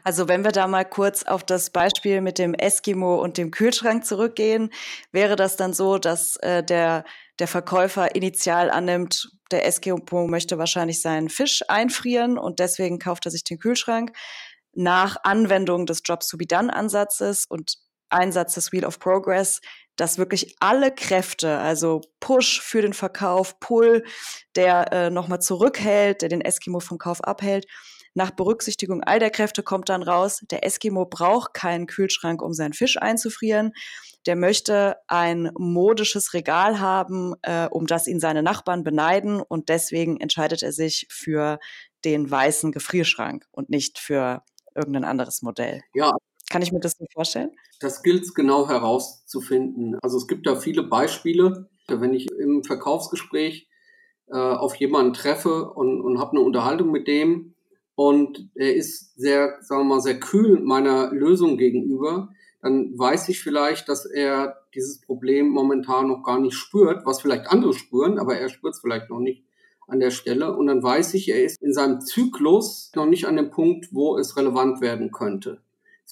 Also 0.04 0.28
wenn 0.28 0.44
wir 0.44 0.52
da 0.52 0.68
mal 0.68 0.84
kurz 0.84 1.24
auf 1.24 1.42
das 1.42 1.70
Beispiel 1.70 2.20
mit 2.20 2.38
dem 2.38 2.54
Eskimo 2.54 3.20
und 3.20 3.38
dem 3.38 3.50
Kühlschrank 3.50 4.06
zurückgehen, 4.06 4.70
wäre 5.10 5.34
das 5.34 5.56
dann 5.56 5.72
so, 5.72 5.98
dass 5.98 6.36
äh, 6.36 6.62
der, 6.62 7.04
der 7.40 7.48
Verkäufer 7.48 8.14
initial 8.14 8.70
annimmt, 8.70 9.32
der 9.50 9.66
Eskimo 9.66 10.28
möchte 10.28 10.58
wahrscheinlich 10.58 11.02
seinen 11.02 11.28
Fisch 11.28 11.64
einfrieren 11.66 12.38
und 12.38 12.60
deswegen 12.60 13.00
kauft 13.00 13.26
er 13.26 13.32
sich 13.32 13.42
den 13.42 13.58
Kühlschrank. 13.58 14.12
Nach 14.74 15.16
Anwendung 15.24 15.86
des 15.86 16.02
Jobs-to-be-done-Ansatzes 16.06 17.46
und 17.46 17.81
Einsatz 18.12 18.54
des 18.54 18.72
Wheel 18.72 18.84
of 18.84 18.98
Progress, 18.98 19.60
dass 19.96 20.18
wirklich 20.18 20.56
alle 20.60 20.94
Kräfte, 20.94 21.58
also 21.58 22.00
Push 22.20 22.60
für 22.60 22.82
den 22.82 22.94
Verkauf, 22.94 23.60
Pull, 23.60 24.04
der 24.56 24.92
äh, 24.92 25.10
nochmal 25.10 25.40
zurückhält, 25.40 26.22
der 26.22 26.28
den 26.28 26.40
Eskimo 26.40 26.80
vom 26.80 26.98
Kauf 26.98 27.22
abhält, 27.22 27.66
nach 28.14 28.30
Berücksichtigung 28.30 29.02
all 29.02 29.18
der 29.18 29.30
Kräfte 29.30 29.62
kommt 29.62 29.88
dann 29.88 30.02
raus, 30.02 30.42
der 30.50 30.64
Eskimo 30.66 31.06
braucht 31.06 31.54
keinen 31.54 31.86
Kühlschrank, 31.86 32.42
um 32.42 32.52
seinen 32.52 32.74
Fisch 32.74 32.98
einzufrieren. 32.98 33.72
Der 34.26 34.36
möchte 34.36 34.98
ein 35.08 35.50
modisches 35.56 36.34
Regal 36.34 36.78
haben, 36.78 37.34
äh, 37.42 37.66
um 37.68 37.86
das 37.86 38.06
ihn 38.06 38.20
seine 38.20 38.42
Nachbarn 38.42 38.84
beneiden. 38.84 39.40
Und 39.40 39.68
deswegen 39.68 40.20
entscheidet 40.20 40.62
er 40.62 40.72
sich 40.72 41.06
für 41.10 41.58
den 42.04 42.30
weißen 42.30 42.70
Gefrierschrank 42.70 43.46
und 43.50 43.70
nicht 43.70 43.98
für 43.98 44.42
irgendein 44.74 45.04
anderes 45.04 45.42
Modell. 45.42 45.82
Ja, 45.94 46.12
kann 46.52 46.62
ich 46.62 46.70
mir 46.70 46.80
das 46.80 46.92
so 46.98 47.06
vorstellen? 47.10 47.50
Das 47.80 48.02
gilt 48.02 48.24
es 48.24 48.34
genau 48.34 48.68
herauszufinden. 48.68 49.98
Also 50.02 50.18
es 50.18 50.28
gibt 50.28 50.46
da 50.46 50.54
viele 50.54 50.82
Beispiele. 50.82 51.70
Wenn 51.88 52.12
ich 52.12 52.30
im 52.30 52.62
Verkaufsgespräch 52.62 53.68
äh, 54.28 54.36
auf 54.36 54.76
jemanden 54.76 55.14
treffe 55.14 55.70
und, 55.72 56.02
und 56.02 56.20
habe 56.20 56.32
eine 56.32 56.40
Unterhaltung 56.40 56.90
mit 56.90 57.08
dem 57.08 57.54
und 57.94 58.50
er 58.54 58.74
ist 58.74 59.16
sehr, 59.16 59.56
sagen 59.62 59.82
wir 59.82 59.96
mal, 59.96 60.00
sehr 60.00 60.20
kühl 60.20 60.60
meiner 60.60 61.10
Lösung 61.10 61.56
gegenüber, 61.56 62.28
dann 62.60 62.96
weiß 62.96 63.30
ich 63.30 63.40
vielleicht, 63.40 63.88
dass 63.88 64.04
er 64.04 64.58
dieses 64.74 65.00
Problem 65.00 65.48
momentan 65.48 66.08
noch 66.08 66.22
gar 66.22 66.38
nicht 66.38 66.54
spürt, 66.54 67.06
was 67.06 67.22
vielleicht 67.22 67.46
andere 67.46 67.72
spüren, 67.72 68.18
aber 68.18 68.36
er 68.36 68.50
spürt 68.50 68.74
es 68.74 68.80
vielleicht 68.80 69.08
noch 69.08 69.20
nicht 69.20 69.42
an 69.88 70.00
der 70.00 70.10
Stelle. 70.10 70.54
Und 70.54 70.66
dann 70.66 70.82
weiß 70.82 71.14
ich, 71.14 71.30
er 71.30 71.42
ist 71.42 71.60
in 71.62 71.72
seinem 71.72 72.02
Zyklus 72.02 72.92
noch 72.94 73.06
nicht 73.06 73.26
an 73.26 73.36
dem 73.36 73.50
Punkt, 73.50 73.88
wo 73.92 74.18
es 74.18 74.36
relevant 74.36 74.82
werden 74.82 75.10
könnte. 75.10 75.62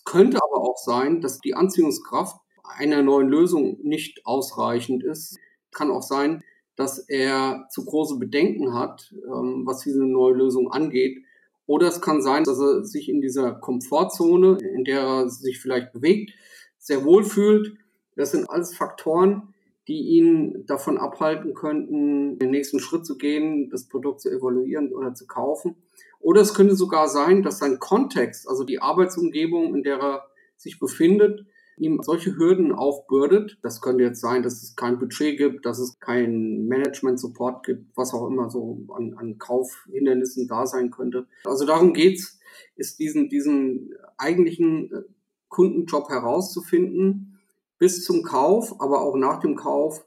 Es 0.01 0.05
könnte 0.05 0.39
aber 0.43 0.63
auch 0.63 0.79
sein, 0.79 1.21
dass 1.21 1.41
die 1.41 1.53
Anziehungskraft 1.53 2.41
einer 2.65 3.03
neuen 3.03 3.29
Lösung 3.29 3.79
nicht 3.83 4.25
ausreichend 4.25 5.05
ist. 5.05 5.37
Kann 5.73 5.91
auch 5.91 6.03
sein, 6.03 6.43
dass 6.75 6.99
er 6.99 7.67
zu 7.71 7.85
große 7.85 8.19
Bedenken 8.19 8.73
hat, 8.73 9.15
ähm, 9.27 9.65
was 9.67 9.81
diese 9.81 10.03
neue 10.03 10.35
Lösung 10.35 10.73
angeht. 10.73 11.23
Oder 11.67 11.89
es 11.89 12.01
kann 12.01 12.23
sein, 12.23 12.45
dass 12.45 12.59
er 12.59 12.83
sich 12.83 13.11
in 13.11 13.21
dieser 13.21 13.53
Komfortzone, 13.53 14.57
in 14.75 14.85
der 14.85 15.03
er 15.03 15.29
sich 15.29 15.61
vielleicht 15.61 15.93
bewegt, 15.93 16.33
sehr 16.79 17.05
wohl 17.05 17.23
fühlt. 17.23 17.75
Das 18.17 18.31
sind 18.31 18.49
alles 18.49 18.75
Faktoren, 18.75 19.55
die 19.87 20.17
ihn 20.17 20.65
davon 20.67 20.97
abhalten 20.97 21.53
könnten, 21.53 22.39
den 22.39 22.51
nächsten 22.51 22.81
Schritt 22.81 23.05
zu 23.05 23.19
gehen, 23.19 23.69
das 23.69 23.87
Produkt 23.87 24.23
zu 24.23 24.31
evaluieren 24.31 24.95
oder 24.95 25.13
zu 25.15 25.27
kaufen. 25.27 25.77
Oder 26.21 26.43
es 26.43 26.55
könnte 26.55 26.77
sogar 26.77 27.09
sein, 27.09 27.43
dass 27.43 27.59
sein 27.59 27.79
Kontext, 27.79 28.49
also 28.49 28.65
die 28.65 28.81
Arbeitsumgebung, 28.81 29.75
in 29.75 29.83
der 29.83 29.99
er 29.99 30.27
sich 30.57 30.79
befindet, 30.79 31.47
ihm 31.79 32.01
solche 32.03 32.37
Hürden 32.37 32.73
aufbürdet. 32.73 33.59
Das 33.63 33.81
könnte 33.81 34.05
jetzt 34.05 34.21
sein, 34.21 34.43
dass 34.43 34.63
es 34.63 34.77
kein 34.77 34.99
Budget 34.99 35.39
gibt, 35.39 35.65
dass 35.65 35.79
es 35.79 35.99
keinen 35.99 36.69
Management-Support 36.69 37.65
gibt, 37.65 37.97
was 37.97 38.13
auch 38.13 38.29
immer 38.29 38.51
so 38.51 38.87
an, 38.95 39.15
an 39.15 39.39
Kaufhindernissen 39.39 40.47
da 40.47 40.67
sein 40.67 40.91
könnte. 40.91 41.27
Also 41.45 41.65
darum 41.65 41.95
geht's, 41.95 42.39
ist 42.77 42.99
diesen, 42.99 43.29
diesen 43.29 43.95
eigentlichen 44.19 44.93
äh, 44.93 45.03
Kundenjob 45.49 46.11
herauszufinden 46.11 47.39
bis 47.79 48.05
zum 48.05 48.23
Kauf, 48.23 48.81
aber 48.81 49.01
auch 49.01 49.17
nach 49.17 49.41
dem 49.41 49.57
Kauf 49.57 50.05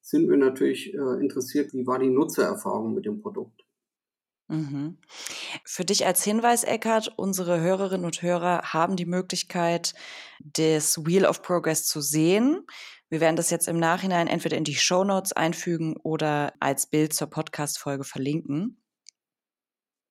sind 0.00 0.30
wir 0.30 0.36
natürlich 0.36 0.94
äh, 0.94 1.20
interessiert, 1.20 1.74
wie 1.74 1.86
war 1.86 1.98
die 1.98 2.08
Nutzererfahrung 2.08 2.94
mit 2.94 3.04
dem 3.04 3.20
Produkt. 3.20 3.55
Mhm. 4.48 4.98
Für 5.64 5.84
dich 5.84 6.06
als 6.06 6.22
Hinweis, 6.22 6.62
Eckhard, 6.62 7.12
unsere 7.16 7.60
Hörerinnen 7.60 8.06
und 8.06 8.22
Hörer 8.22 8.72
haben 8.72 8.96
die 8.96 9.06
Möglichkeit, 9.06 9.94
das 10.40 11.04
Wheel 11.04 11.26
of 11.26 11.42
Progress 11.42 11.86
zu 11.86 12.00
sehen. 12.00 12.64
Wir 13.08 13.20
werden 13.20 13.36
das 13.36 13.50
jetzt 13.50 13.68
im 13.68 13.78
Nachhinein 13.78 14.28
entweder 14.28 14.56
in 14.56 14.64
die 14.64 14.74
Show 14.74 15.04
Notes 15.04 15.32
einfügen 15.32 15.96
oder 16.02 16.52
als 16.60 16.86
Bild 16.86 17.12
zur 17.12 17.28
Podcast-Folge 17.28 18.04
verlinken. 18.04 18.80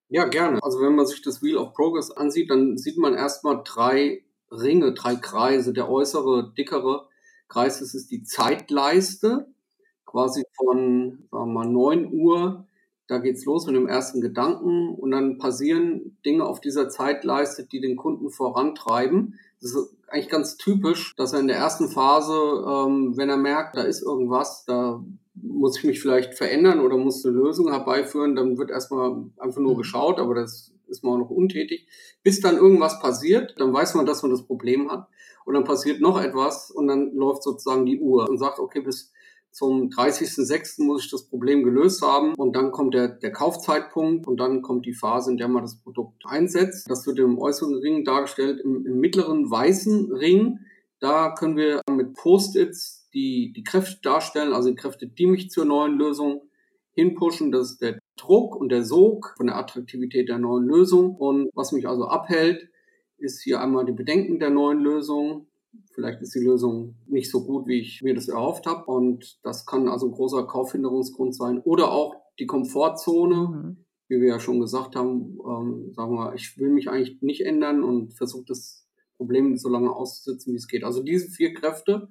Ja, 0.09 0.25
gerne. 0.25 0.59
Also 0.61 0.81
wenn 0.81 0.95
man 0.95 1.05
sich 1.05 1.21
das 1.21 1.41
Wheel 1.41 1.57
of 1.57 1.73
Progress 1.73 2.11
ansieht, 2.11 2.49
dann 2.49 2.77
sieht 2.77 2.97
man 2.97 3.15
erstmal 3.15 3.61
drei 3.63 4.23
Ringe, 4.51 4.93
drei 4.93 5.15
Kreise. 5.15 5.73
Der 5.73 5.89
äußere, 5.89 6.53
dickere 6.57 7.07
Kreis, 7.47 7.79
das 7.79 7.95
ist 7.95 8.11
die 8.11 8.23
Zeitleiste, 8.23 9.47
quasi 10.05 10.43
von 10.55 11.27
sagen 11.31 11.53
wir 11.53 11.53
mal, 11.53 11.67
9 11.67 12.13
Uhr 12.13 12.67
da 13.07 13.19
geht's 13.19 13.45
los 13.45 13.65
mit 13.67 13.75
dem 13.75 13.87
ersten 13.87 14.21
Gedanken 14.21 14.95
und 14.95 15.11
dann 15.11 15.37
passieren 15.37 16.17
Dinge 16.25 16.45
auf 16.45 16.59
dieser 16.59 16.89
Zeitleiste, 16.89 17.65
die 17.65 17.79
den 17.79 17.95
Kunden 17.95 18.29
vorantreiben. 18.29 19.39
Das 19.61 19.71
ist 19.71 19.95
eigentlich 20.07 20.29
ganz 20.29 20.57
typisch, 20.57 21.13
dass 21.15 21.33
er 21.33 21.39
in 21.39 21.47
der 21.47 21.57
ersten 21.57 21.89
Phase, 21.89 22.33
ähm, 22.33 23.13
wenn 23.15 23.29
er 23.29 23.37
merkt, 23.37 23.77
da 23.77 23.81
ist 23.81 24.01
irgendwas, 24.01 24.65
da 24.65 25.03
muss 25.33 25.77
ich 25.77 25.83
mich 25.83 25.99
vielleicht 25.99 26.35
verändern 26.35 26.79
oder 26.79 26.97
muss 26.97 27.25
eine 27.25 27.35
Lösung 27.35 27.69
herbeiführen, 27.69 28.35
dann 28.35 28.57
wird 28.57 28.71
erstmal 28.71 29.25
einfach 29.37 29.61
nur 29.61 29.73
mhm. 29.73 29.77
geschaut, 29.77 30.19
aber 30.19 30.35
das 30.35 30.71
ist 30.87 31.03
man 31.03 31.13
auch 31.13 31.25
noch 31.25 31.29
untätig. 31.29 31.87
Bis 32.23 32.41
dann 32.41 32.57
irgendwas 32.57 32.99
passiert, 32.99 33.55
dann 33.57 33.73
weiß 33.73 33.95
man, 33.95 34.05
dass 34.05 34.21
man 34.21 34.31
das 34.31 34.43
Problem 34.43 34.91
hat. 34.91 35.07
Und 35.45 35.53
dann 35.53 35.63
passiert 35.63 36.01
noch 36.01 36.19
etwas 36.19 36.71
und 36.71 36.87
dann 36.87 37.13
läuft 37.13 37.43
sozusagen 37.43 37.85
die 37.85 37.99
Uhr 37.99 38.27
und 38.27 38.39
sagt, 38.39 38.59
okay, 38.59 38.81
bis 38.81 39.11
zum 39.55 39.87
30.06. 39.87 40.83
muss 40.83 41.05
ich 41.05 41.11
das 41.11 41.29
Problem 41.29 41.63
gelöst 41.63 42.01
haben 42.01 42.35
und 42.35 42.57
dann 42.57 42.73
kommt 42.73 42.93
der, 42.93 43.07
der 43.07 43.31
Kaufzeitpunkt 43.31 44.27
und 44.27 44.37
dann 44.37 44.61
kommt 44.61 44.85
die 44.85 44.93
Phase, 44.93 45.31
in 45.31 45.37
der 45.37 45.47
man 45.47 45.63
das 45.63 45.79
Produkt 45.79 46.25
einsetzt. 46.25 46.89
Das 46.89 47.07
wird 47.07 47.19
im 47.19 47.39
äußeren 47.39 47.75
Ring 47.75 48.03
dargestellt, 48.03 48.59
im, 48.59 48.85
im 48.85 48.99
mittleren 48.99 49.49
weißen 49.49 50.11
Ring. 50.11 50.59
Da 50.99 51.33
können 51.33 51.55
wir 51.55 51.79
mit 51.89 52.15
Post-its 52.15 53.09
die, 53.13 53.53
die 53.55 53.63
Kräfte 53.63 54.01
darstellen, 54.01 54.51
also 54.51 54.67
die 54.67 54.75
Kräfte, 54.75 55.07
die 55.07 55.25
mich 55.25 55.49
zur 55.49 55.63
neuen 55.63 55.97
Lösung 55.97 56.41
hinpushen. 56.91 57.53
Das 57.53 57.71
ist 57.71 57.81
der 57.81 57.97
Druck 58.17 58.57
und 58.57 58.73
der 58.73 58.83
Sog 58.83 59.35
von 59.37 59.47
der 59.47 59.55
Attraktivität 59.55 60.27
der 60.27 60.37
neuen 60.37 60.65
Lösung. 60.65 61.15
Und 61.15 61.49
was 61.53 61.71
mich 61.71 61.87
also 61.87 62.09
abhält, 62.09 62.67
ist 63.17 63.41
hier 63.41 63.61
einmal 63.61 63.85
die 63.85 63.93
Bedenken 63.93 64.37
der 64.37 64.49
neuen 64.49 64.81
Lösung, 64.81 65.47
Vielleicht 65.93 66.21
ist 66.21 66.35
die 66.35 66.43
Lösung 66.43 66.95
nicht 67.07 67.31
so 67.31 67.45
gut, 67.45 67.67
wie 67.67 67.79
ich 67.79 68.01
mir 68.01 68.13
das 68.13 68.27
erhofft 68.27 68.65
habe. 68.65 68.85
Und 68.85 69.39
das 69.43 69.65
kann 69.65 69.87
also 69.87 70.07
ein 70.07 70.11
großer 70.11 70.45
Kaufhinderungsgrund 70.45 71.35
sein. 71.35 71.59
Oder 71.59 71.91
auch 71.91 72.15
die 72.39 72.45
Komfortzone, 72.45 73.35
mhm. 73.35 73.77
wie 74.07 74.19
wir 74.19 74.27
ja 74.27 74.39
schon 74.39 74.59
gesagt 74.59 74.95
haben, 74.95 75.37
ähm, 75.47 75.93
sagen 75.93 76.15
wir, 76.15 76.33
ich 76.35 76.57
will 76.57 76.69
mich 76.69 76.89
eigentlich 76.89 77.21
nicht 77.21 77.45
ändern 77.45 77.83
und 77.83 78.13
versuche 78.13 78.45
das 78.47 78.85
Problem 79.17 79.55
so 79.57 79.69
lange 79.69 79.95
auszusitzen, 79.95 80.53
wie 80.53 80.57
es 80.57 80.67
geht. 80.67 80.83
Also 80.83 81.01
diese 81.01 81.29
vier 81.29 81.53
Kräfte, 81.53 82.09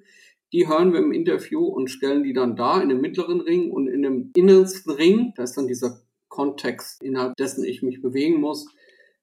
die 0.52 0.68
hören 0.68 0.92
wir 0.92 1.00
im 1.00 1.12
Interview 1.12 1.64
und 1.64 1.88
stellen 1.88 2.22
die 2.22 2.32
dann 2.32 2.56
da 2.56 2.80
in 2.80 2.88
dem 2.88 3.00
mittleren 3.00 3.40
Ring 3.40 3.70
und 3.70 3.88
in 3.88 4.02
dem 4.02 4.30
innersten 4.34 4.92
Ring. 4.92 5.32
Da 5.36 5.42
ist 5.42 5.56
dann 5.56 5.66
dieser 5.66 6.00
Kontext, 6.28 7.02
innerhalb 7.02 7.36
dessen 7.36 7.64
ich 7.64 7.82
mich 7.82 8.00
bewegen 8.00 8.40
muss. 8.40 8.66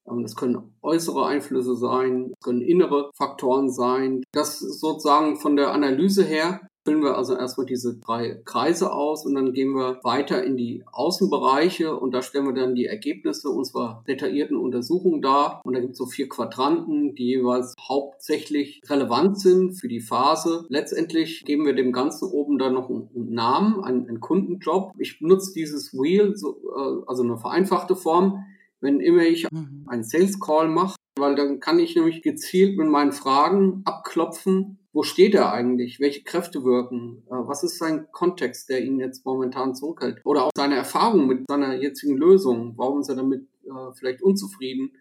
Ähm, 0.10 0.24
das 0.24 0.36
können 0.36 0.75
äußere 0.81 1.25
Einflüsse 1.25 1.75
sein, 1.75 2.29
das 2.29 2.39
können 2.43 2.62
innere 2.62 3.12
Faktoren 3.15 3.70
sein. 3.70 4.24
Das 4.31 4.60
sozusagen 4.60 5.38
von 5.38 5.55
der 5.55 5.72
Analyse 5.72 6.24
her 6.24 6.62
füllen 6.84 7.03
wir 7.03 7.15
also 7.15 7.36
erstmal 7.36 7.65
diese 7.65 8.00
drei 8.00 8.41
Kreise 8.46 8.91
aus 8.91 9.25
und 9.25 9.36
dann 9.36 9.53
gehen 9.53 9.74
wir 9.74 10.00
weiter 10.03 10.43
in 10.43 10.58
die 10.58 10.84
Außenbereiche 10.91 11.96
und 11.96 12.12
da 12.13 12.22
stellen 12.22 12.46
wir 12.46 12.53
dann 12.53 12.75
die 12.75 12.86
Ergebnisse 12.86 13.50
unserer 13.50 14.03
detaillierten 14.08 14.58
Untersuchung 14.58 15.22
dar. 15.22 15.62
Und 15.63 15.74
da 15.74 15.79
gibt 15.79 15.93
es 15.93 15.98
so 15.98 16.05
vier 16.05 16.27
Quadranten, 16.27 17.13
die 17.15 17.27
jeweils 17.27 17.75
hauptsächlich 17.79 18.81
relevant 18.89 19.39
sind 19.39 19.74
für 19.74 19.88
die 19.88 20.01
Phase. 20.01 20.65
Letztendlich 20.70 21.43
geben 21.46 21.65
wir 21.65 21.75
dem 21.75 21.91
Ganzen 21.91 22.29
oben 22.29 22.58
dann 22.58 22.74
noch 22.74 22.89
einen 22.89 23.10
Namen, 23.13 23.84
einen, 23.84 24.20
Kundenjob. 24.20 24.93
Ich 24.98 25.20
benutze 25.20 25.53
dieses 25.53 25.93
Wheel, 25.93 26.34
äh, 26.34 27.03
also 27.08 27.24
eine 27.24 27.38
vereinfachte 27.38 27.96
Form 27.96 28.43
wenn 28.82 29.00
immer 29.00 29.24
ich 29.24 29.48
mhm. 29.52 29.86
einen 29.88 30.04
Sales 30.04 30.40
Call 30.40 30.68
mache, 30.68 30.96
weil 31.18 31.36
dann 31.36 31.60
kann 31.60 31.80
ich 31.80 31.96
nämlich 31.96 32.22
gezielt 32.22 32.78
mit 32.78 32.88
meinen 32.88 33.12
Fragen 33.12 33.82
abklopfen, 33.86 34.80
wo 34.94 35.04
steht 35.04 35.36
er 35.36 35.54
eigentlich, 35.54 36.00
welche 36.00 36.24
Kräfte 36.24 36.64
wirken, 36.64 37.24
äh, 37.28 37.34
was 37.34 37.64
ist 37.64 37.78
sein 37.78 38.08
Kontext, 38.12 38.70
der 38.70 38.84
ihn 38.84 39.00
jetzt 39.00 39.26
momentan 39.26 39.76
zurückhält? 39.76 40.20
Oder 40.26 40.46
auch 40.46 40.52
seine 40.56 40.76
Erfahrung 40.76 41.28
mit 41.28 41.46
seiner 41.48 41.76
jetzigen 41.76 42.18
Lösung, 42.18 42.74
warum 42.76 43.00
ist 43.00 43.10
er 43.10 43.16
damit 43.16 43.48
äh, 43.64 43.94
vielleicht 43.94 44.22
unzufrieden 44.22 44.92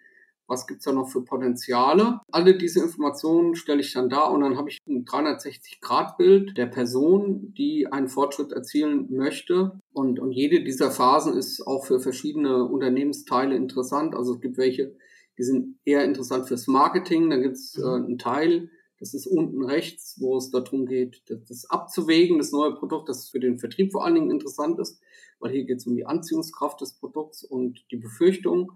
was 0.50 0.66
gibt's 0.66 0.85
da 0.85 0.92
noch 0.92 1.09
für 1.09 1.23
Potenziale. 1.23 2.21
Alle 2.30 2.59
diese 2.59 2.80
Informationen 2.80 3.54
stelle 3.54 3.80
ich 3.80 3.92
dann 3.92 4.11
da 4.11 4.25
und 4.25 4.40
dann 4.40 4.59
habe 4.59 4.69
ich 4.69 4.78
ein 4.87 5.04
360-Grad-Bild 5.04 6.59
der 6.59 6.66
Person, 6.66 7.54
die 7.57 7.87
einen 7.87 8.09
Fortschritt 8.09 8.52
erzielen 8.52 9.07
möchte. 9.11 9.80
Und, 9.92 10.19
und 10.19 10.33
jede 10.33 10.62
dieser 10.64 10.90
Phasen 10.90 11.35
ist 11.37 11.66
auch 11.66 11.87
für 11.87 12.00
verschiedene 12.00 12.64
Unternehmensteile 12.64 13.54
interessant. 13.54 14.14
Also 14.14 14.35
es 14.35 14.40
gibt 14.40 14.59
welche, 14.59 14.97
die 15.38 15.45
sind 15.45 15.78
eher 15.85 16.04
interessant 16.04 16.49
fürs 16.49 16.66
Marketing. 16.66 17.30
Dann 17.30 17.42
gibt 17.42 17.54
es 17.54 17.76
äh, 17.76 17.80
mhm. 17.80 18.04
einen 18.04 18.19
Teil, 18.19 18.71
das 18.99 19.14
ist 19.14 19.26
unten 19.26 19.64
rechts, 19.64 20.16
wo 20.21 20.37
es 20.37 20.50
darum 20.50 20.85
geht, 20.85 21.23
das, 21.26 21.45
das 21.45 21.71
abzuwägen, 21.71 22.37
das 22.37 22.52
neue 22.52 22.75
Produkt, 22.75 23.09
das 23.09 23.30
für 23.30 23.40
den 23.40 23.59
Vertrieb 23.59 23.92
vor 23.92 24.04
allen 24.04 24.14
Dingen 24.16 24.30
interessant 24.30 24.78
ist, 24.78 25.00
weil 25.38 25.52
hier 25.52 25.64
geht 25.64 25.78
es 25.78 25.87
um 25.87 25.97
die 25.97 26.04
Anziehungskraft 26.04 26.80
des 26.83 26.99
Produkts 26.99 27.42
und 27.42 27.83
die 27.90 27.97
Befürchtung. 27.97 28.73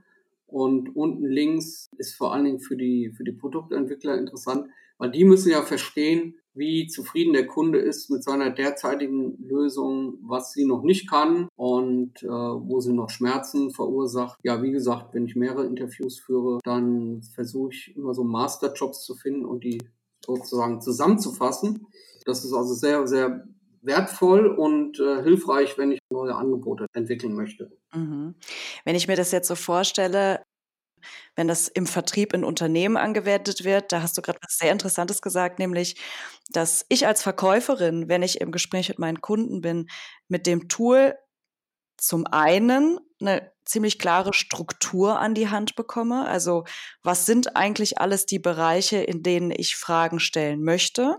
Und 0.47 0.95
unten 0.95 1.27
links 1.27 1.89
ist 1.97 2.15
vor 2.15 2.33
allen 2.33 2.45
Dingen 2.45 2.61
für 2.61 2.77
die, 2.77 3.13
für 3.17 3.25
die 3.25 3.33
Produktentwickler 3.33 4.17
interessant, 4.19 4.69
weil 4.99 5.11
die 5.11 5.25
müssen 5.25 5.51
ja 5.51 5.63
verstehen, 5.63 6.37
wie 6.55 6.87
zufrieden 6.87 7.33
der 7.33 7.47
Kunde 7.47 7.79
ist 7.79 8.11
mit 8.11 8.23
seiner 8.23 8.51
derzeitigen 8.51 9.37
Lösung, 9.43 10.19
was 10.23 10.53
sie 10.53 10.65
noch 10.65 10.83
nicht 10.83 11.11
kann 11.11 11.49
und 11.57 12.23
äh, 12.23 12.29
wo 12.29 12.81
sie 12.81 12.93
noch 12.93 13.11
Schmerzen 13.11 13.73
verursacht. 13.73 14.39
Ja, 14.45 14.63
wie 14.63 14.71
gesagt, 14.71 15.15
wenn 15.15 15.27
ich 15.27 15.35
mehrere 15.35 15.67
Interviews 15.67 16.21
führe, 16.21 16.61
dann 16.63 17.23
versuche 17.35 17.73
ich 17.73 17.97
immer 17.97 18.15
so 18.15 18.23
Masterjobs 18.23 19.05
zu 19.05 19.17
finden 19.17 19.45
und 19.45 19.65
die 19.65 19.83
sozusagen 20.25 20.81
zusammenzufassen. 20.81 21.87
Das 22.25 22.45
ist 22.45 22.53
also 22.53 22.73
sehr, 22.75 23.07
sehr 23.07 23.49
wertvoll 23.85 24.47
und 24.47 24.99
äh, 24.99 25.23
hilfreich, 25.23 25.76
wenn 25.79 25.93
ich 25.93 26.00
neue 26.11 26.35
Angebote 26.35 26.87
entwickeln 26.95 27.35
möchte. 27.35 27.71
Mhm. 27.95 28.35
Wenn 28.85 28.97
ich 28.97 29.09
mir 29.09 29.17
das 29.17 29.33
jetzt 29.33 29.49
so 29.49 29.55
vorstelle, 29.55 30.43
wenn 31.37 31.49
das 31.49 31.69
im 31.69 31.87
Vertrieb 31.87 32.33
in 32.33 32.45
Unternehmen 32.45 32.97
angewendet 32.97 33.64
wird, 33.64 33.93
da 33.93 34.03
hast 34.03 34.17
du 34.17 34.23
gerade 34.23 34.38
was 34.43 34.59
sehr 34.59 34.73
Interessantes 34.73 35.21
gesagt, 35.21 35.59
nämlich, 35.59 36.00
dass 36.50 36.87
ich 36.88 37.07
als 37.07 37.23
Verkäuferin, 37.23 38.09
wenn 38.09 38.23
ich 38.23 38.41
im 38.41 38.53
Gespräch 38.53 38.88
mit 38.88 38.99
meinen 38.99 39.21
Kunden 39.21 39.61
bin, 39.61 39.88
mit 40.29 40.47
dem 40.47 40.69
Tool 40.69 41.14
zum 41.97 42.26
einen 42.26 42.99
eine 43.21 43.53
ziemlich 43.64 43.99
klare 43.99 44.35
Struktur 44.35 45.19
an 45.19 45.35
die 45.35 45.49
Hand 45.49 45.75
bekomme. 45.75 46.26
Also 46.26 46.64
was 47.03 47.25
sind 47.26 47.57
eigentlich 47.57 47.99
alles 47.99 48.26
die 48.26 48.38
Bereiche, 48.38 48.99
in 48.99 49.23
denen 49.23 49.50
ich 49.50 49.76
Fragen 49.76 50.21
stellen 50.21 50.62
möchte? 50.62 51.19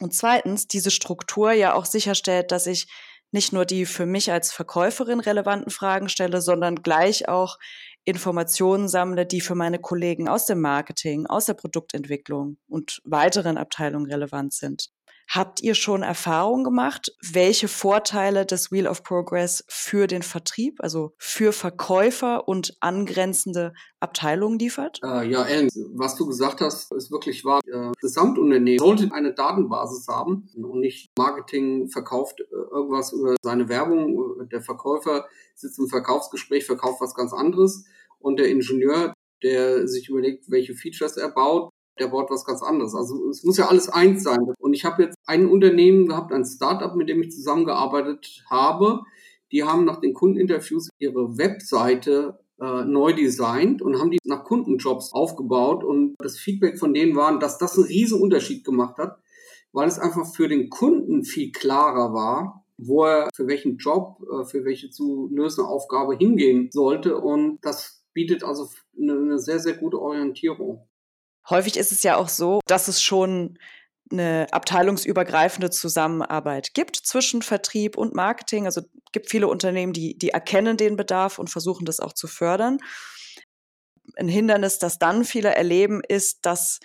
Und 0.00 0.14
zweitens, 0.14 0.66
diese 0.66 0.90
Struktur 0.90 1.52
ja 1.52 1.74
auch 1.74 1.84
sicherstellt, 1.84 2.50
dass 2.52 2.66
ich 2.66 2.86
nicht 3.32 3.52
nur 3.52 3.64
die 3.64 3.84
für 3.84 4.06
mich 4.06 4.30
als 4.30 4.52
Verkäuferin 4.52 5.20
relevanten 5.20 5.70
Fragen 5.70 6.08
stelle, 6.08 6.40
sondern 6.40 6.76
gleich 6.76 7.28
auch 7.28 7.58
Informationen 8.04 8.86
sammle, 8.88 9.26
die 9.26 9.40
für 9.40 9.54
meine 9.54 9.78
Kollegen 9.78 10.28
aus 10.28 10.46
dem 10.46 10.60
Marketing, 10.60 11.26
aus 11.26 11.46
der 11.46 11.54
Produktentwicklung 11.54 12.58
und 12.68 13.00
weiteren 13.04 13.56
Abteilungen 13.56 14.10
relevant 14.10 14.52
sind. 14.52 14.90
Habt 15.28 15.62
ihr 15.62 15.74
schon 15.74 16.02
Erfahrung 16.02 16.64
gemacht, 16.64 17.12
welche 17.32 17.68
Vorteile 17.68 18.46
das 18.46 18.70
Wheel 18.70 18.86
of 18.86 19.02
Progress 19.02 19.64
für 19.68 20.06
den 20.06 20.22
Vertrieb, 20.22 20.76
also 20.80 21.12
für 21.18 21.52
Verkäufer 21.52 22.46
und 22.46 22.76
angrenzende 22.80 23.72
Abteilungen 24.00 24.58
liefert? 24.58 25.00
Äh, 25.02 25.28
ja, 25.28 25.44
Ellen, 25.44 25.68
was 25.94 26.16
du 26.16 26.26
gesagt 26.26 26.60
hast, 26.60 26.92
ist 26.92 27.10
wirklich 27.10 27.44
wahr. 27.44 27.60
Äh, 27.66 27.92
Gesamtunternehmen 28.00 28.78
sollte 28.78 29.12
eine 29.12 29.34
Datenbasis 29.34 30.06
haben 30.08 30.48
und 30.56 30.80
nicht 30.80 31.10
Marketing 31.18 31.88
verkauft 31.88 32.40
äh, 32.40 32.44
irgendwas 32.72 33.12
über 33.12 33.34
seine 33.42 33.68
Werbung. 33.68 34.48
Der 34.50 34.60
Verkäufer 34.60 35.26
sitzt 35.54 35.78
im 35.78 35.88
Verkaufsgespräch, 35.88 36.64
verkauft 36.66 37.00
was 37.00 37.14
ganz 37.14 37.32
anderes 37.32 37.84
und 38.18 38.38
der 38.38 38.48
Ingenieur, 38.48 39.12
der 39.42 39.86
sich 39.86 40.08
überlegt, 40.08 40.50
welche 40.50 40.74
Features 40.74 41.16
er 41.16 41.30
baut, 41.30 41.70
der 41.98 42.08
baut 42.08 42.30
was 42.30 42.44
ganz 42.44 42.62
anderes. 42.62 42.94
Also 42.94 43.28
es 43.28 43.44
muss 43.44 43.56
ja 43.56 43.68
alles 43.68 43.88
eins 43.88 44.22
sein. 44.22 44.40
Und 44.58 44.74
ich 44.74 44.84
habe 44.84 45.04
jetzt 45.04 45.16
ein 45.26 45.48
Unternehmen 45.48 46.06
gehabt, 46.06 46.32
ein 46.32 46.44
Startup, 46.44 46.94
mit 46.94 47.08
dem 47.08 47.22
ich 47.22 47.30
zusammengearbeitet 47.30 48.44
habe. 48.50 49.02
Die 49.52 49.62
haben 49.62 49.84
nach 49.84 50.00
den 50.00 50.14
Kundeninterviews 50.14 50.88
ihre 50.98 51.38
Webseite 51.38 52.38
äh, 52.60 52.84
neu 52.84 53.12
designt 53.12 53.82
und 53.82 53.98
haben 53.98 54.10
die 54.10 54.18
nach 54.24 54.44
Kundenjobs 54.44 55.12
aufgebaut. 55.12 55.84
Und 55.84 56.16
das 56.18 56.38
Feedback 56.38 56.78
von 56.78 56.94
denen 56.94 57.14
war, 57.14 57.38
dass 57.38 57.58
das 57.58 57.76
einen 57.76 57.86
riesen 57.86 58.20
Unterschied 58.20 58.64
gemacht 58.64 58.98
hat, 58.98 59.18
weil 59.72 59.88
es 59.88 59.98
einfach 59.98 60.26
für 60.34 60.48
den 60.48 60.70
Kunden 60.70 61.24
viel 61.24 61.52
klarer 61.52 62.12
war, 62.12 62.64
wo 62.76 63.04
er 63.04 63.28
für 63.34 63.46
welchen 63.46 63.76
Job, 63.76 64.18
äh, 64.22 64.44
für 64.44 64.64
welche 64.64 64.90
zu 64.90 65.28
lösende 65.32 65.68
Aufgabe 65.68 66.16
hingehen 66.16 66.70
sollte. 66.72 67.18
Und 67.18 67.58
das 67.62 68.04
bietet 68.12 68.42
also 68.44 68.68
eine 69.00 69.38
sehr, 69.38 69.60
sehr 69.60 69.74
gute 69.74 70.00
Orientierung. 70.00 70.88
Häufig 71.48 71.76
ist 71.76 71.92
es 71.92 72.02
ja 72.02 72.16
auch 72.16 72.28
so, 72.28 72.60
dass 72.66 72.88
es 72.88 73.02
schon 73.02 73.58
eine 74.10 74.46
abteilungsübergreifende 74.50 75.70
Zusammenarbeit 75.70 76.74
gibt 76.74 76.96
zwischen 76.96 77.42
Vertrieb 77.42 77.96
und 77.96 78.14
Marketing. 78.14 78.66
Also 78.66 78.82
gibt 79.12 79.30
viele 79.30 79.48
Unternehmen, 79.48 79.92
die, 79.92 80.16
die 80.18 80.30
erkennen 80.30 80.76
den 80.76 80.96
Bedarf 80.96 81.38
und 81.38 81.50
versuchen 81.50 81.84
das 81.84 82.00
auch 82.00 82.12
zu 82.12 82.26
fördern. 82.26 82.78
Ein 84.16 84.28
Hindernis, 84.28 84.78
das 84.78 84.98
dann 84.98 85.24
viele 85.24 85.54
erleben, 85.54 86.02
ist, 86.06 86.44
dass 86.46 86.80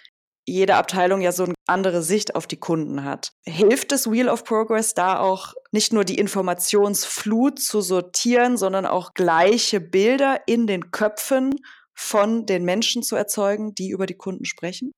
jede 0.45 0.75
Abteilung 0.75 1.21
ja 1.21 1.31
so 1.31 1.43
eine 1.43 1.53
andere 1.67 2.01
Sicht 2.01 2.35
auf 2.35 2.47
die 2.47 2.59
Kunden 2.59 3.03
hat. 3.03 3.33
Hilft 3.45 3.91
das 3.91 4.09
Wheel 4.09 4.29
of 4.29 4.43
Progress 4.43 4.93
da 4.93 5.19
auch 5.19 5.53
nicht 5.71 5.93
nur 5.93 6.05
die 6.05 6.17
Informationsflut 6.17 7.59
zu 7.59 7.81
sortieren, 7.81 8.57
sondern 8.57 8.85
auch 8.85 9.13
gleiche 9.13 9.79
Bilder 9.79 10.41
in 10.47 10.65
den 10.65 10.89
Köpfen 10.89 11.59
von 11.99 12.45
den 12.45 12.63
Menschen 12.63 13.03
zu 13.03 13.17
erzeugen, 13.17 13.75
die 13.75 13.89
über 13.89 14.05
die 14.05 14.15
Kunden 14.15 14.45
sprechen? 14.45 14.93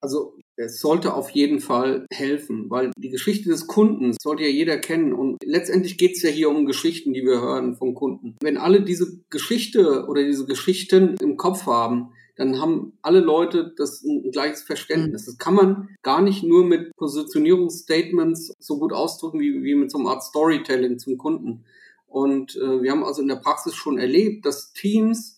Also 0.00 0.38
es 0.56 0.80
sollte 0.80 1.14
auf 1.14 1.30
jeden 1.30 1.58
Fall 1.58 2.06
helfen, 2.12 2.70
weil 2.70 2.92
die 2.96 3.10
Geschichte 3.10 3.48
des 3.48 3.66
Kunden 3.66 4.14
sollte 4.22 4.44
ja 4.44 4.48
jeder 4.48 4.78
kennen. 4.78 5.12
Und 5.12 5.38
letztendlich 5.44 5.98
geht 5.98 6.16
es 6.16 6.22
ja 6.22 6.30
hier 6.30 6.48
um 6.48 6.64
Geschichten, 6.64 7.12
die 7.12 7.24
wir 7.24 7.40
hören 7.40 7.74
von 7.74 7.94
Kunden. 7.94 8.36
Wenn 8.40 8.58
alle 8.58 8.82
diese 8.82 9.20
Geschichte 9.28 10.06
oder 10.06 10.22
diese 10.22 10.46
Geschichten 10.46 11.16
im 11.20 11.36
Kopf 11.36 11.66
haben, 11.66 12.10
dann 12.36 12.60
haben 12.60 12.92
alle 13.02 13.20
Leute 13.20 13.74
das 13.76 14.04
ein 14.04 14.30
gleiches 14.30 14.62
Verständnis. 14.62 15.22
Mhm. 15.22 15.26
Das 15.26 15.38
kann 15.38 15.54
man 15.54 15.88
gar 16.02 16.22
nicht 16.22 16.44
nur 16.44 16.64
mit 16.64 16.94
Positionierungsstatements 16.96 18.52
so 18.60 18.78
gut 18.78 18.92
ausdrücken 18.92 19.40
wie, 19.40 19.64
wie 19.64 19.74
mit 19.74 19.90
so 19.90 19.98
einer 19.98 20.10
Art 20.10 20.22
Storytelling 20.22 20.98
zum 20.98 21.18
Kunden. 21.18 21.64
Und 22.06 22.54
äh, 22.56 22.82
wir 22.82 22.92
haben 22.92 23.02
also 23.02 23.20
in 23.20 23.28
der 23.28 23.36
Praxis 23.36 23.74
schon 23.74 23.98
erlebt, 23.98 24.46
dass 24.46 24.72
Teams 24.72 25.35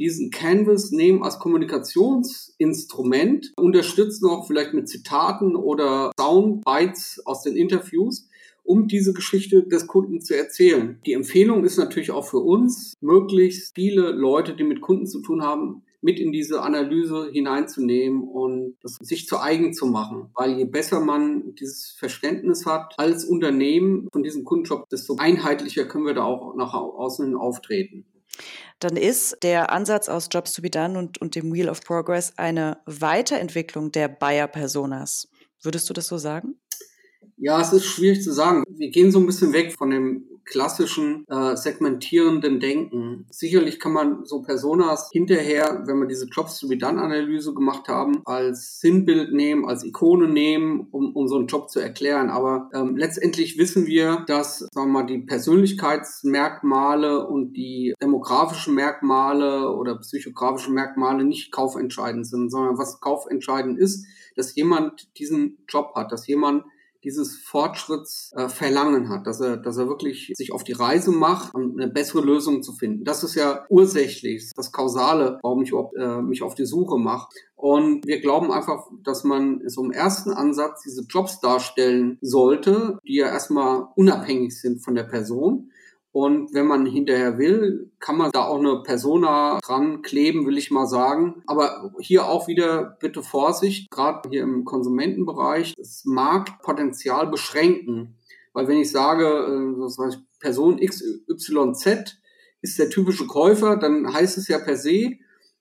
diesen 0.00 0.30
Canvas 0.30 0.90
nehmen 0.90 1.22
als 1.22 1.38
Kommunikationsinstrument, 1.38 3.52
unterstützen 3.56 4.28
auch 4.28 4.46
vielleicht 4.46 4.74
mit 4.74 4.88
Zitaten 4.88 5.54
oder 5.54 6.10
Soundbites 6.18 7.22
aus 7.26 7.42
den 7.42 7.54
Interviews, 7.54 8.26
um 8.64 8.88
diese 8.88 9.12
Geschichte 9.12 9.62
des 9.62 9.86
Kunden 9.86 10.22
zu 10.22 10.34
erzählen. 10.36 10.98
Die 11.04 11.12
Empfehlung 11.12 11.64
ist 11.64 11.76
natürlich 11.76 12.10
auch 12.10 12.26
für 12.26 12.38
uns, 12.38 12.94
möglichst 13.00 13.72
viele 13.74 14.10
Leute, 14.10 14.56
die 14.56 14.64
mit 14.64 14.80
Kunden 14.80 15.06
zu 15.06 15.20
tun 15.20 15.42
haben, 15.42 15.82
mit 16.02 16.18
in 16.18 16.32
diese 16.32 16.62
Analyse 16.62 17.28
hineinzunehmen 17.30 18.22
und 18.22 18.76
das 18.82 18.96
sich 19.02 19.26
zu 19.26 19.38
eigen 19.38 19.74
zu 19.74 19.84
machen. 19.84 20.30
Weil 20.34 20.56
je 20.56 20.64
besser 20.64 21.00
man 21.00 21.54
dieses 21.56 21.90
Verständnis 21.90 22.64
hat 22.64 22.94
als 22.96 23.26
Unternehmen 23.26 24.08
von 24.10 24.22
diesem 24.22 24.44
Kundenjob, 24.44 24.88
desto 24.88 25.16
einheitlicher 25.16 25.84
können 25.84 26.06
wir 26.06 26.14
da 26.14 26.24
auch 26.24 26.56
nach 26.56 26.72
außen 26.72 27.36
auftreten 27.36 28.06
dann 28.80 28.96
ist 28.96 29.36
der 29.42 29.70
Ansatz 29.70 30.08
aus 30.08 30.28
Jobs 30.30 30.52
to 30.52 30.62
be 30.62 30.70
Done 30.70 30.98
und, 30.98 31.18
und 31.18 31.34
dem 31.34 31.52
Wheel 31.52 31.68
of 31.68 31.82
Progress 31.82 32.32
eine 32.36 32.78
Weiterentwicklung 32.86 33.92
der 33.92 34.08
Buyer-Personas. 34.08 35.28
Würdest 35.62 35.88
du 35.88 35.94
das 35.94 36.06
so 36.06 36.18
sagen? 36.18 36.56
Ja, 37.42 37.58
es 37.58 37.72
ist 37.72 37.86
schwierig 37.86 38.22
zu 38.22 38.32
sagen. 38.32 38.64
Wir 38.68 38.90
gehen 38.90 39.10
so 39.10 39.18
ein 39.18 39.24
bisschen 39.24 39.54
weg 39.54 39.72
von 39.72 39.88
dem 39.88 40.26
klassischen 40.44 41.24
äh, 41.28 41.56
segmentierenden 41.56 42.60
Denken. 42.60 43.24
Sicherlich 43.30 43.80
kann 43.80 43.92
man 43.92 44.26
so 44.26 44.42
Personas 44.42 45.08
hinterher, 45.10 45.84
wenn 45.86 45.98
wir 46.00 46.06
diese 46.06 46.26
Jobs 46.26 46.58
to 46.58 46.68
be 46.68 46.76
done 46.76 47.00
Analyse 47.00 47.54
gemacht 47.54 47.88
haben, 47.88 48.20
als 48.26 48.78
Sinnbild 48.80 49.32
nehmen, 49.32 49.66
als 49.66 49.84
Ikone 49.84 50.28
nehmen, 50.28 50.88
um 50.90 51.16
unseren 51.16 51.46
Job 51.46 51.70
zu 51.70 51.80
erklären. 51.80 52.28
Aber 52.28 52.68
ähm, 52.74 52.98
letztendlich 52.98 53.56
wissen 53.56 53.86
wir, 53.86 54.22
dass 54.26 54.58
sagen 54.58 54.88
wir 54.88 55.00
mal, 55.00 55.06
die 55.06 55.20
Persönlichkeitsmerkmale 55.20 57.26
und 57.26 57.54
die 57.54 57.94
demografischen 58.02 58.74
Merkmale 58.74 59.74
oder 59.74 59.98
psychografischen 60.00 60.74
Merkmale 60.74 61.24
nicht 61.24 61.52
kaufentscheidend 61.52 62.26
sind, 62.26 62.50
sondern 62.50 62.76
was 62.76 63.00
kaufentscheidend 63.00 63.78
ist, 63.78 64.04
dass 64.36 64.54
jemand 64.54 65.08
diesen 65.18 65.64
Job 65.68 65.92
hat, 65.94 66.12
dass 66.12 66.26
jemand 66.26 66.64
dieses 67.04 67.36
Fortschrittsverlangen 67.36 69.04
äh, 69.04 69.08
hat, 69.08 69.26
dass 69.26 69.40
er, 69.40 69.56
dass 69.56 69.76
er 69.76 69.88
wirklich 69.88 70.32
sich 70.34 70.52
auf 70.52 70.64
die 70.64 70.72
Reise 70.72 71.12
macht, 71.12 71.54
um 71.54 71.78
eine 71.78 71.88
bessere 71.88 72.22
Lösung 72.22 72.62
zu 72.62 72.72
finden. 72.72 73.04
Das 73.04 73.24
ist 73.24 73.34
ja 73.34 73.64
ursächlich, 73.68 74.52
das 74.54 74.72
Kausale, 74.72 75.38
warum 75.42 75.62
ich 75.62 75.70
überhaupt, 75.70 75.96
äh, 75.96 76.20
mich 76.22 76.42
auf 76.42 76.54
die 76.54 76.66
Suche 76.66 76.98
mache. 76.98 77.28
Und 77.56 78.06
wir 78.06 78.20
glauben 78.20 78.50
einfach, 78.52 78.86
dass 79.04 79.24
man 79.24 79.60
so 79.66 79.84
im 79.84 79.90
ersten 79.90 80.30
Ansatz 80.30 80.82
diese 80.82 81.04
Jobs 81.08 81.40
darstellen 81.40 82.18
sollte, 82.20 82.98
die 83.06 83.16
ja 83.16 83.26
erstmal 83.26 83.88
unabhängig 83.96 84.58
sind 84.58 84.82
von 84.82 84.94
der 84.94 85.04
Person 85.04 85.70
und 86.12 86.52
wenn 86.54 86.66
man 86.66 86.86
hinterher 86.86 87.38
will, 87.38 87.92
kann 88.00 88.16
man 88.16 88.32
da 88.32 88.44
auch 88.44 88.58
eine 88.58 88.82
Persona 88.82 89.60
dran 89.62 90.02
kleben, 90.02 90.44
will 90.44 90.58
ich 90.58 90.72
mal 90.72 90.86
sagen. 90.86 91.42
Aber 91.46 91.92
hier 92.00 92.26
auch 92.26 92.48
wieder 92.48 92.96
bitte 93.00 93.22
Vorsicht, 93.22 93.90
gerade 93.90 94.28
hier 94.28 94.42
im 94.42 94.64
Konsumentenbereich. 94.64 95.74
Es 95.78 96.04
mag 96.04 96.60
Potenzial 96.62 97.28
beschränken. 97.28 98.18
Weil 98.52 98.66
wenn 98.66 98.78
ich 98.78 98.90
sage, 98.90 99.24
äh, 99.24 99.80
was 99.80 99.98
weiß 99.98 100.14
ich, 100.16 100.40
Person 100.40 100.80
XYZ 100.80 102.16
ist 102.62 102.78
der 102.78 102.90
typische 102.90 103.26
Käufer, 103.26 103.76
dann 103.76 104.12
heißt 104.12 104.36
es 104.36 104.48
ja 104.48 104.58
per 104.58 104.76
se, 104.76 105.12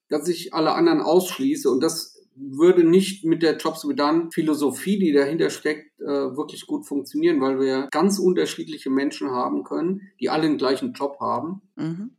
dass 0.09 0.27
ich 0.27 0.53
alle 0.55 0.73
anderen 0.73 1.01
ausschließe. 1.01 1.69
Und 1.69 1.81
das 1.81 2.18
würde 2.39 2.83
nicht 2.83 3.25
mit 3.25 3.43
der 3.43 3.57
Jobs 3.57 3.81
to 3.81 3.93
done 3.93 4.29
Philosophie, 4.31 4.97
die 4.97 5.11
dahinter 5.11 5.49
steckt, 5.49 5.99
äh, 5.99 6.05
wirklich 6.05 6.65
gut 6.65 6.87
funktionieren, 6.87 7.41
weil 7.41 7.59
wir 7.59 7.87
ganz 7.91 8.19
unterschiedliche 8.19 8.89
Menschen 8.89 9.31
haben 9.31 9.63
können, 9.63 10.01
die 10.19 10.29
alle 10.29 10.43
den 10.43 10.57
gleichen 10.57 10.93
Job 10.93 11.17
haben. 11.19 11.61
Mhm. 11.75 12.11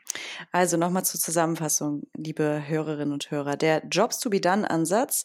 Also 0.52 0.76
nochmal 0.76 1.04
zur 1.04 1.20
Zusammenfassung, 1.20 2.02
liebe 2.16 2.62
Hörerinnen 2.66 3.12
und 3.12 3.30
Hörer. 3.30 3.56
Der 3.56 3.86
Jobs 3.90 4.18
to 4.18 4.30
be 4.30 4.40
done 4.40 4.68
Ansatz 4.70 5.24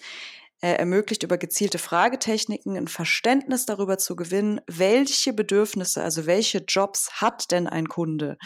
er 0.61 0.79
ermöglicht 0.79 1.23
über 1.23 1.37
gezielte 1.37 1.77
Fragetechniken 1.77 2.77
ein 2.77 2.87
Verständnis 2.87 3.65
darüber 3.65 3.97
zu 3.97 4.15
gewinnen, 4.15 4.61
welche 4.67 5.33
Bedürfnisse, 5.33 6.01
also 6.01 6.25
welche 6.25 6.59
Jobs 6.59 7.21
hat 7.21 7.51
denn 7.51 7.67
ein 7.67 7.87
Kunde? 7.87 8.37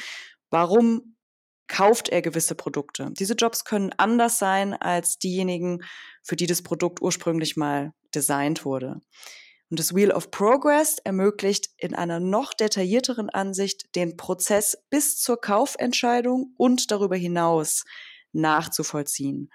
Warum 0.49 1.15
kauft 1.69 2.09
er 2.09 2.21
gewisse 2.21 2.55
Produkte. 2.55 3.11
Diese 3.11 3.35
Jobs 3.35 3.63
können 3.63 3.93
anders 3.95 4.39
sein 4.39 4.73
als 4.73 5.17
diejenigen, 5.17 5.83
für 6.23 6.35
die 6.35 6.47
das 6.47 6.61
Produkt 6.61 7.01
ursprünglich 7.01 7.55
mal 7.55 7.93
designt 8.13 8.65
wurde. 8.65 9.01
Und 9.69 9.79
das 9.79 9.93
Wheel 9.95 10.11
of 10.11 10.31
Progress 10.31 10.97
ermöglicht 11.03 11.69
in 11.77 11.93
einer 11.93 12.19
noch 12.19 12.53
detaillierteren 12.53 13.29
Ansicht 13.29 13.95
den 13.95 14.17
Prozess 14.17 14.83
bis 14.89 15.19
zur 15.21 15.39
Kaufentscheidung 15.39 16.53
und 16.57 16.89
darüber 16.89 17.15
hinaus 17.15 17.85
nachzuvollziehen. 18.33 19.51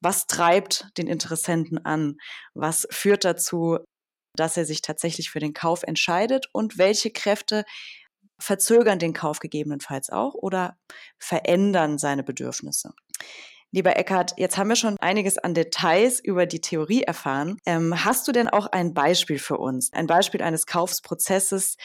Was 0.00 0.28
treibt 0.28 0.86
den 0.98 1.08
Interessenten 1.08 1.84
an? 1.84 2.16
Was 2.54 2.86
führt 2.90 3.24
dazu, 3.24 3.78
dass 4.34 4.56
er 4.56 4.64
sich 4.64 4.82
tatsächlich 4.82 5.30
für 5.30 5.40
den 5.40 5.52
Kauf 5.52 5.82
entscheidet? 5.82 6.46
Und 6.52 6.78
welche 6.78 7.10
Kräfte 7.10 7.64
verzögern 8.38 8.98
den 8.98 9.12
Kauf 9.12 9.38
gegebenenfalls 9.38 10.10
auch 10.10 10.34
oder 10.34 10.76
verändern 11.18 11.98
seine 11.98 12.22
Bedürfnisse. 12.22 12.92
Lieber 13.72 13.96
Eckhard, 13.96 14.32
jetzt 14.36 14.56
haben 14.56 14.68
wir 14.68 14.76
schon 14.76 14.96
einiges 15.00 15.38
an 15.38 15.52
Details 15.52 16.20
über 16.20 16.46
die 16.46 16.60
Theorie 16.60 17.02
erfahren. 17.02 17.58
Ähm, 17.66 18.04
hast 18.04 18.26
du 18.26 18.32
denn 18.32 18.48
auch 18.48 18.66
ein 18.68 18.94
Beispiel 18.94 19.38
für 19.38 19.58
uns? 19.58 19.92
Ein 19.92 20.06
Beispiel 20.06 20.40
eines 20.40 20.66
Kaufsprozesses, 20.66 21.76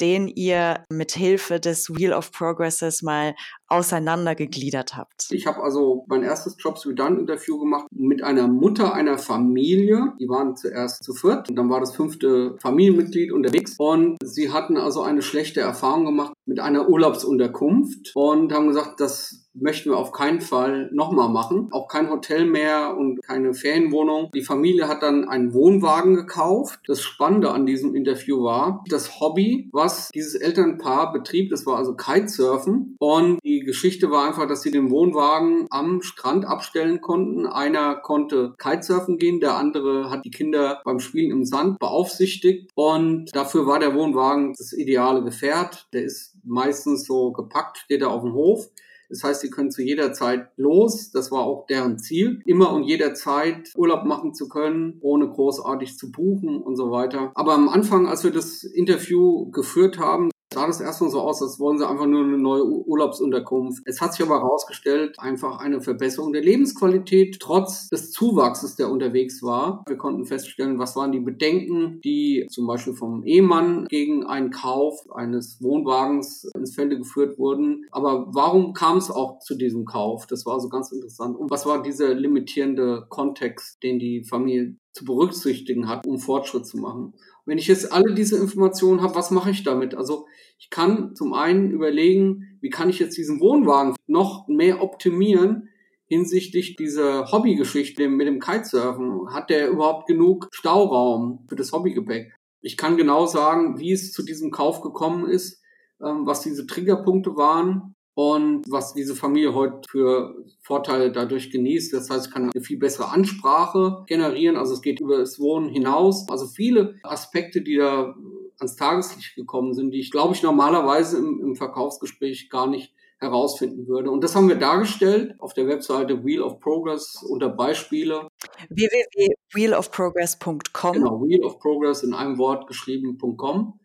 den 0.00 0.28
ihr 0.28 0.84
mit 0.90 1.12
Hilfe 1.12 1.60
des 1.60 1.90
Wheel 1.90 2.12
of 2.12 2.32
Progresses 2.32 3.02
mal 3.02 3.34
auseinandergegliedert 3.68 4.96
habt? 4.96 5.28
Ich 5.30 5.46
habe 5.46 5.62
also 5.62 6.04
mein 6.08 6.22
erstes 6.22 6.56
Jobs 6.58 6.86
We 6.86 6.94
Done 6.94 7.18
Interview 7.18 7.58
gemacht 7.58 7.86
mit 7.90 8.22
einer 8.22 8.48
Mutter 8.48 8.94
einer 8.94 9.18
Familie. 9.18 10.12
Die 10.20 10.28
waren 10.28 10.56
zuerst 10.56 11.04
zu 11.04 11.14
viert 11.14 11.48
und 11.48 11.56
dann 11.56 11.70
war 11.70 11.80
das 11.80 11.94
fünfte 11.94 12.56
Familienmitglied 12.60 13.32
unterwegs 13.32 13.74
und 13.78 14.16
sie 14.24 14.52
hatten 14.52 14.76
also 14.76 15.02
eine 15.02 15.22
schlechte 15.22 15.60
Erfahrung 15.60 16.06
gemacht 16.06 16.32
mit 16.48 16.60
einer 16.60 16.88
Urlaubsunterkunft 16.88 18.12
und 18.14 18.52
haben 18.52 18.68
gesagt, 18.68 19.00
das 19.00 19.48
möchten 19.60 19.90
wir 19.90 19.96
auf 19.96 20.12
keinen 20.12 20.40
Fall 20.40 20.90
nochmal 20.92 21.28
machen. 21.28 21.68
Auch 21.72 21.88
kein 21.88 22.10
Hotel 22.10 22.46
mehr 22.46 22.96
und 22.96 23.22
keine 23.22 23.54
Ferienwohnung. 23.54 24.30
Die 24.34 24.42
Familie 24.42 24.88
hat 24.88 25.02
dann 25.02 25.28
einen 25.28 25.52
Wohnwagen 25.52 26.14
gekauft. 26.14 26.80
Das 26.86 27.02
Spannende 27.02 27.50
an 27.50 27.66
diesem 27.66 27.94
Interview 27.94 28.42
war, 28.42 28.84
das 28.88 29.20
Hobby, 29.20 29.68
was 29.72 30.08
dieses 30.14 30.34
Elternpaar 30.34 31.12
betrieb, 31.12 31.50
das 31.50 31.66
war 31.66 31.76
also 31.76 31.94
Kitesurfen. 31.94 32.96
Und 32.98 33.40
die 33.44 33.60
Geschichte 33.60 34.10
war 34.10 34.26
einfach, 34.26 34.46
dass 34.48 34.62
sie 34.62 34.70
den 34.70 34.90
Wohnwagen 34.90 35.66
am 35.70 36.02
Strand 36.02 36.44
abstellen 36.44 37.00
konnten. 37.00 37.46
Einer 37.46 37.96
konnte 37.96 38.54
Kitesurfen 38.58 39.18
gehen, 39.18 39.40
der 39.40 39.56
andere 39.56 40.10
hat 40.10 40.24
die 40.24 40.30
Kinder 40.30 40.80
beim 40.84 41.00
Spielen 41.00 41.30
im 41.30 41.44
Sand 41.44 41.78
beaufsichtigt 41.78 42.70
und 42.74 43.34
dafür 43.34 43.66
war 43.66 43.78
der 43.78 43.94
Wohnwagen 43.94 44.54
das 44.56 44.72
ideale 44.72 45.22
Gefährt. 45.22 45.86
Der 45.92 46.04
ist 46.04 46.37
meistens 46.48 47.06
so 47.06 47.32
gepackt, 47.32 47.78
steht 47.78 48.02
er 48.02 48.10
auf 48.10 48.22
dem 48.22 48.32
Hof. 48.32 48.68
Das 49.08 49.24
heißt, 49.24 49.40
sie 49.40 49.50
können 49.50 49.70
zu 49.70 49.82
jeder 49.82 50.12
Zeit 50.12 50.48
los. 50.56 51.10
Das 51.10 51.30
war 51.30 51.40
auch 51.40 51.66
deren 51.66 51.98
Ziel, 51.98 52.42
immer 52.44 52.72
und 52.72 52.84
jederzeit 52.84 53.72
Urlaub 53.74 54.04
machen 54.04 54.34
zu 54.34 54.48
können, 54.48 54.98
ohne 55.00 55.28
großartig 55.28 55.96
zu 55.96 56.12
buchen 56.12 56.60
und 56.60 56.76
so 56.76 56.90
weiter. 56.90 57.32
Aber 57.34 57.54
am 57.54 57.68
Anfang, 57.68 58.06
als 58.06 58.24
wir 58.24 58.32
das 58.32 58.64
Interview 58.64 59.50
geführt 59.50 59.98
haben, 59.98 60.30
sah 60.52 60.66
das 60.66 60.80
erstmal 60.80 61.10
so 61.10 61.20
aus, 61.20 61.42
als 61.42 61.58
wollen 61.58 61.78
sie 61.78 61.88
einfach 61.88 62.06
nur 62.06 62.24
eine 62.24 62.38
neue 62.38 62.64
Urlaubsunterkunft. 62.64 63.82
Es 63.86 64.00
hat 64.00 64.14
sich 64.14 64.24
aber 64.24 64.40
herausgestellt, 64.40 65.16
einfach 65.18 65.58
eine 65.58 65.80
Verbesserung 65.80 66.32
der 66.32 66.42
Lebensqualität 66.42 67.38
trotz 67.40 67.88
des 67.88 68.10
Zuwachses, 68.12 68.76
der 68.76 68.90
unterwegs 68.90 69.42
war. 69.42 69.84
Wir 69.86 69.96
konnten 69.96 70.24
feststellen, 70.24 70.78
was 70.78 70.96
waren 70.96 71.12
die 71.12 71.20
Bedenken, 71.20 72.00
die 72.02 72.46
zum 72.50 72.66
Beispiel 72.66 72.94
vom 72.94 73.22
Ehemann 73.24 73.86
gegen 73.88 74.24
einen 74.24 74.50
Kauf 74.50 75.06
eines 75.14 75.62
Wohnwagens 75.62 76.44
ins 76.56 76.74
Felde 76.74 76.98
geführt 76.98 77.38
wurden. 77.38 77.86
Aber 77.90 78.26
warum 78.32 78.72
kam 78.72 78.98
es 78.98 79.10
auch 79.10 79.40
zu 79.40 79.54
diesem 79.54 79.84
Kauf? 79.84 80.26
Das 80.26 80.46
war 80.46 80.54
also 80.54 80.68
ganz 80.68 80.92
interessant. 80.92 81.36
Und 81.36 81.50
was 81.50 81.66
war 81.66 81.82
dieser 81.82 82.14
limitierende 82.14 83.06
Kontext, 83.08 83.82
den 83.82 83.98
die 83.98 84.24
Familie 84.24 84.76
zu 84.98 85.04
berücksichtigen 85.04 85.88
hat, 85.88 86.06
um 86.06 86.18
Fortschritt 86.18 86.66
zu 86.66 86.78
machen? 86.78 87.14
Wenn 87.46 87.58
ich 87.58 87.68
jetzt 87.68 87.92
alle 87.92 88.14
diese 88.14 88.36
Informationen 88.36 89.00
habe, 89.00 89.14
was 89.14 89.30
mache 89.30 89.50
ich 89.50 89.62
damit? 89.62 89.94
Also 89.94 90.26
ich 90.58 90.70
kann 90.70 91.14
zum 91.14 91.32
einen 91.32 91.70
überlegen, 91.70 92.58
wie 92.60 92.68
kann 92.68 92.90
ich 92.90 92.98
jetzt 92.98 93.16
diesen 93.16 93.40
Wohnwagen 93.40 93.94
noch 94.06 94.48
mehr 94.48 94.82
optimieren 94.82 95.68
hinsichtlich 96.06 96.76
dieser 96.76 97.30
Hobbygeschichte 97.30 98.08
mit 98.08 98.26
dem 98.26 98.40
Kitesurfen. 98.40 99.32
Hat 99.32 99.50
der 99.50 99.70
überhaupt 99.70 100.08
genug 100.08 100.48
Stauraum 100.50 101.46
für 101.48 101.56
das 101.56 101.72
Hobbygepäck? 101.72 102.34
Ich 102.60 102.76
kann 102.76 102.96
genau 102.96 103.26
sagen, 103.26 103.78
wie 103.78 103.92
es 103.92 104.12
zu 104.12 104.24
diesem 104.24 104.50
Kauf 104.50 104.80
gekommen 104.80 105.28
ist, 105.28 105.62
ähm, 106.02 106.26
was 106.26 106.40
diese 106.40 106.66
Triggerpunkte 106.66 107.36
waren 107.36 107.94
und 108.18 108.64
was 108.68 108.94
diese 108.94 109.14
Familie 109.14 109.54
heute 109.54 109.82
für 109.88 110.34
Vorteile 110.62 111.12
dadurch 111.12 111.52
genießt. 111.52 111.92
Das 111.92 112.10
heißt, 112.10 112.26
ich 112.26 112.32
kann 112.32 112.50
eine 112.50 112.64
viel 112.64 112.76
bessere 112.76 113.12
Ansprache 113.12 114.02
generieren. 114.08 114.56
Also 114.56 114.74
es 114.74 114.82
geht 114.82 114.98
über 114.98 115.18
das 115.18 115.38
Wohnen 115.38 115.68
hinaus. 115.68 116.28
Also 116.28 116.48
viele 116.48 116.96
Aspekte, 117.04 117.62
die 117.62 117.76
da 117.76 118.16
ans 118.58 118.74
Tageslicht 118.74 119.36
gekommen 119.36 119.72
sind, 119.72 119.92
die 119.92 120.00
ich 120.00 120.10
glaube 120.10 120.34
ich 120.34 120.42
normalerweise 120.42 121.18
im, 121.18 121.40
im 121.40 121.54
Verkaufsgespräch 121.54 122.50
gar 122.50 122.66
nicht 122.66 122.92
herausfinden 123.20 123.86
würde. 123.86 124.10
Und 124.10 124.24
das 124.24 124.34
haben 124.34 124.48
wir 124.48 124.56
dargestellt 124.56 125.36
auf 125.38 125.54
der 125.54 125.68
Webseite 125.68 126.24
Wheel 126.24 126.42
of 126.42 126.58
Progress 126.58 127.22
unter 127.22 127.50
Beispiele. 127.50 128.26
www.wheelofprogress.com. 128.68 130.92
Genau, 130.92 131.22
Wheel 131.22 131.44
of 131.44 131.60
Progress 131.60 132.02
in 132.02 132.14
einem 132.14 132.36
Wort 132.36 132.66
geschrieben.com. 132.66 133.78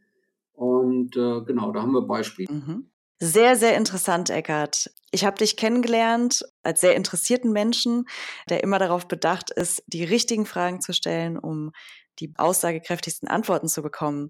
Und 0.54 1.16
äh, 1.18 1.42
genau, 1.42 1.72
da 1.72 1.84
haben 1.84 1.94
wir 1.94 2.02
Beispiele. 2.02 2.52
Mhm. 2.52 2.90
Sehr, 3.26 3.56
sehr 3.56 3.78
interessant, 3.78 4.30
Eckart. 4.30 4.92
Ich 5.12 5.24
habe 5.24 5.38
dich 5.38 5.56
kennengelernt 5.56 6.44
als 6.62 6.82
sehr 6.82 6.94
interessierten 6.96 7.54
Menschen, 7.54 8.06
der 8.50 8.62
immer 8.64 8.80
darauf 8.80 9.08
bedacht 9.08 9.50
ist, 9.50 9.82
die 9.88 10.04
richtigen 10.04 10.46
Fragen 10.46 10.82
zu 10.82 10.92
stellen, 10.92 11.38
um 11.40 11.72
die 12.20 12.34
aussagekräftigsten 12.36 13.30
Antworten 13.30 13.70
zu 13.70 13.82
bekommen. 13.82 14.28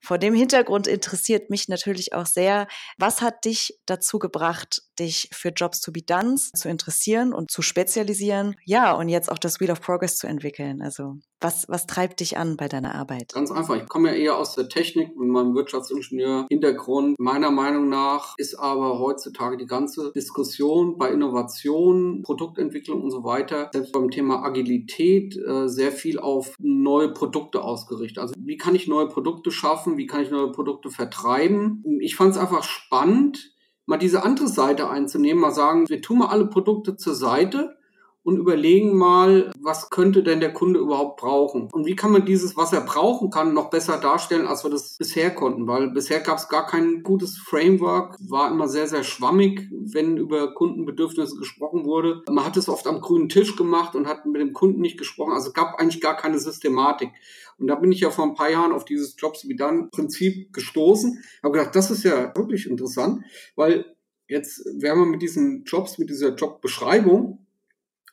Vor 0.00 0.16
dem 0.16 0.32
Hintergrund 0.32 0.86
interessiert 0.86 1.50
mich 1.50 1.66
natürlich 1.66 2.12
auch 2.12 2.24
sehr, 2.24 2.68
was 2.98 3.20
hat 3.20 3.44
dich 3.44 3.80
dazu 3.86 4.20
gebracht, 4.20 4.80
dich 5.00 5.28
für 5.32 5.48
Jobs 5.48 5.80
to 5.80 5.92
be 5.92 6.02
Done 6.02 6.36
zu 6.36 6.68
interessieren 6.68 7.32
und 7.32 7.50
zu 7.50 7.62
spezialisieren? 7.62 8.54
Ja, 8.64 8.92
und 8.92 9.08
jetzt 9.08 9.30
auch 9.30 9.38
das 9.38 9.60
Wheel 9.60 9.70
of 9.70 9.80
Progress 9.80 10.16
zu 10.16 10.26
entwickeln. 10.26 10.82
Also 10.82 11.16
was, 11.40 11.66
was 11.68 11.86
treibt 11.86 12.20
dich 12.20 12.36
an 12.36 12.56
bei 12.56 12.68
deiner 12.68 12.94
Arbeit? 12.94 13.32
Ganz 13.32 13.50
einfach. 13.50 13.76
Ich 13.76 13.88
komme 13.88 14.10
ja 14.10 14.14
eher 14.14 14.36
aus 14.36 14.54
der 14.54 14.68
Technik 14.68 15.16
mit 15.16 15.28
meinem 15.28 15.54
Wirtschaftsingenieur-Hintergrund. 15.54 17.18
Meiner 17.18 17.50
Meinung 17.50 17.88
nach 17.88 18.34
ist 18.36 18.56
aber 18.56 18.98
heutzutage 18.98 19.56
die 19.56 19.66
ganze 19.66 20.12
Diskussion 20.12 20.98
bei 20.98 21.10
Innovation, 21.10 22.22
Produktentwicklung 22.22 23.02
und 23.02 23.10
so 23.10 23.24
weiter, 23.24 23.70
selbst 23.72 23.92
beim 23.92 24.10
Thema 24.10 24.44
Agilität, 24.44 25.36
äh, 25.36 25.68
sehr 25.68 25.92
viel 25.92 26.18
auf 26.18 26.54
neue 26.58 27.12
Produkte 27.12 27.62
ausgerichtet. 27.62 28.18
Also 28.18 28.34
wie 28.38 28.58
kann 28.58 28.74
ich 28.74 28.86
neue 28.86 29.08
Produkte 29.08 29.50
schaffen? 29.50 29.96
Wie 29.96 30.06
kann 30.06 30.22
ich 30.22 30.30
neue 30.30 30.52
Produkte 30.52 30.90
vertreiben? 30.90 31.82
Ich 32.00 32.16
fand 32.16 32.32
es 32.32 32.38
einfach 32.38 32.64
spannend, 32.64 33.54
mal 33.90 33.98
diese 33.98 34.22
andere 34.22 34.46
Seite 34.46 34.88
einzunehmen, 34.88 35.42
mal 35.42 35.50
sagen, 35.50 35.88
wir 35.88 36.00
tun 36.00 36.18
mal 36.18 36.28
alle 36.28 36.46
Produkte 36.46 36.96
zur 36.96 37.16
Seite 37.16 37.76
und 38.22 38.36
überlegen 38.36 38.96
mal, 38.96 39.50
was 39.58 39.90
könnte 39.90 40.22
denn 40.22 40.40
der 40.40 40.52
Kunde 40.52 40.78
überhaupt 40.78 41.20
brauchen? 41.20 41.68
Und 41.72 41.86
wie 41.86 41.96
kann 41.96 42.12
man 42.12 42.26
dieses, 42.26 42.56
was 42.56 42.72
er 42.72 42.82
brauchen 42.82 43.30
kann, 43.30 43.54
noch 43.54 43.70
besser 43.70 43.98
darstellen, 43.98 44.46
als 44.46 44.64
wir 44.64 44.70
das 44.70 44.96
bisher 44.98 45.34
konnten? 45.34 45.66
Weil 45.66 45.90
bisher 45.90 46.20
gab 46.20 46.38
es 46.38 46.48
gar 46.48 46.66
kein 46.66 47.02
gutes 47.02 47.38
Framework, 47.38 48.16
war 48.20 48.50
immer 48.50 48.68
sehr, 48.68 48.86
sehr 48.86 49.04
schwammig, 49.04 49.68
wenn 49.70 50.16
über 50.16 50.54
Kundenbedürfnisse 50.54 51.36
gesprochen 51.36 51.84
wurde. 51.84 52.22
Man 52.28 52.44
hat 52.44 52.56
es 52.56 52.68
oft 52.68 52.86
am 52.86 53.00
grünen 53.00 53.28
Tisch 53.28 53.56
gemacht 53.56 53.94
und 53.94 54.06
hat 54.06 54.26
mit 54.26 54.40
dem 54.40 54.52
Kunden 54.52 54.80
nicht 54.80 54.98
gesprochen. 54.98 55.32
Also 55.32 55.52
gab 55.52 55.76
eigentlich 55.76 56.02
gar 56.02 56.16
keine 56.16 56.38
Systematik. 56.38 57.10
Und 57.58 57.68
da 57.68 57.74
bin 57.74 57.92
ich 57.92 58.00
ja 58.00 58.10
vor 58.10 58.24
ein 58.24 58.34
paar 58.34 58.50
Jahren 58.50 58.72
auf 58.72 58.84
dieses 58.84 59.16
Jobs 59.18 59.46
wie 59.48 59.56
dann 59.56 59.90
Prinzip 59.90 60.52
gestoßen. 60.52 61.22
Habe 61.42 61.58
gedacht, 61.58 61.74
das 61.74 61.90
ist 61.90 62.04
ja 62.04 62.34
wirklich 62.34 62.66
interessant, 62.66 63.22
weil 63.54 63.84
jetzt 64.28 64.64
werden 64.80 65.00
wir 65.00 65.06
mit 65.06 65.22
diesen 65.22 65.64
Jobs, 65.64 65.98
mit 65.98 66.08
dieser 66.08 66.34
Jobbeschreibung 66.34 67.46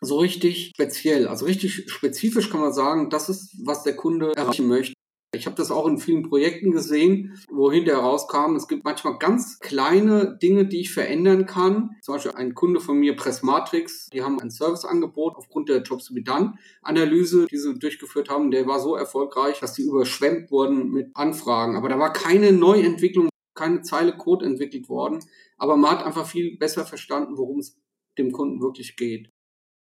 so 0.02 0.20
richtig 0.20 0.72
speziell, 0.74 1.28
also 1.28 1.46
richtig 1.46 1.92
spezifisch 1.92 2.50
kann 2.50 2.62
man 2.62 2.74
sagen, 2.74 3.10
das 3.10 3.30
ist, 3.30 3.56
was 3.66 3.84
der 3.84 3.96
Kunde 3.96 4.34
erreichen 4.36 4.68
möchte. 4.68 4.94
Ich 5.34 5.46
habe 5.46 5.58
das 5.58 5.72
auch 5.72 5.86
in 5.88 5.98
vielen 5.98 6.24
Projekten 6.24 6.72
gesehen, 6.72 7.38
wo 7.52 7.70
hinterher 7.70 8.02
rauskam, 8.02 8.56
es 8.56 8.70
gibt 8.70 8.86
manchmal 8.86 9.18
ganz 9.18 9.60
kleine 9.60 10.38
Dinge, 10.42 10.66
die 10.66 10.80
ich 10.80 10.94
verändern 10.94 11.46
kann. 11.46 11.92
Zum 12.02 12.16
Beispiel 12.16 12.32
ein 12.32 12.54
Kunde 12.54 12.80
von 12.80 12.98
mir, 12.98 13.16
Pressmatrix, 13.16 14.08
die 14.14 14.24
haben 14.24 14.40
ein 14.40 14.50
Serviceangebot 14.50 15.36
aufgrund 15.36 15.68
der 15.68 15.82
Jobs 15.82 16.16
wie 16.16 16.24
dann 16.24 16.58
Analyse, 16.82 17.46
die 17.48 17.58
sie 17.58 17.78
durchgeführt 17.78 18.30
haben, 18.30 18.52
der 18.52 18.68
war 18.68 18.80
so 18.80 18.96
erfolgreich, 18.96 19.60
dass 19.60 19.74
die 19.74 19.84
überschwemmt 19.84 20.50
wurden 20.50 20.92
mit 20.92 21.12
Anfragen. 21.14 21.76
Aber 21.76 21.90
da 21.90 22.00
war 22.00 22.14
keine 22.14 22.54
Neuentwicklung, 22.54 23.28
keine 23.54 23.82
Zeile 23.82 24.16
Code 24.16 24.46
entwickelt 24.46 24.88
worden. 24.88 25.20
Aber 25.58 25.76
man 25.76 25.92
hat 25.92 26.06
einfach 26.06 26.26
viel 26.26 26.58
besser 26.58 26.86
verstanden, 26.86 27.38
worum 27.38 27.60
es 27.60 27.78
dem 28.18 28.32
Kunden 28.32 28.62
wirklich 28.62 28.96
geht. 28.96 29.30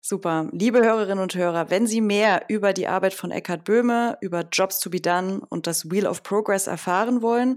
Super. 0.06 0.50
Liebe 0.52 0.82
Hörerinnen 0.82 1.22
und 1.22 1.34
Hörer, 1.34 1.70
wenn 1.70 1.86
Sie 1.86 2.02
mehr 2.02 2.42
über 2.48 2.74
die 2.74 2.88
Arbeit 2.88 3.14
von 3.14 3.30
Eckhard 3.30 3.64
Böhme, 3.64 4.18
über 4.20 4.44
Jobs 4.52 4.78
to 4.78 4.90
be 4.90 5.00
Done 5.00 5.40
und 5.48 5.66
das 5.66 5.90
Wheel 5.90 6.06
of 6.06 6.22
Progress 6.22 6.66
erfahren 6.66 7.22
wollen, 7.22 7.54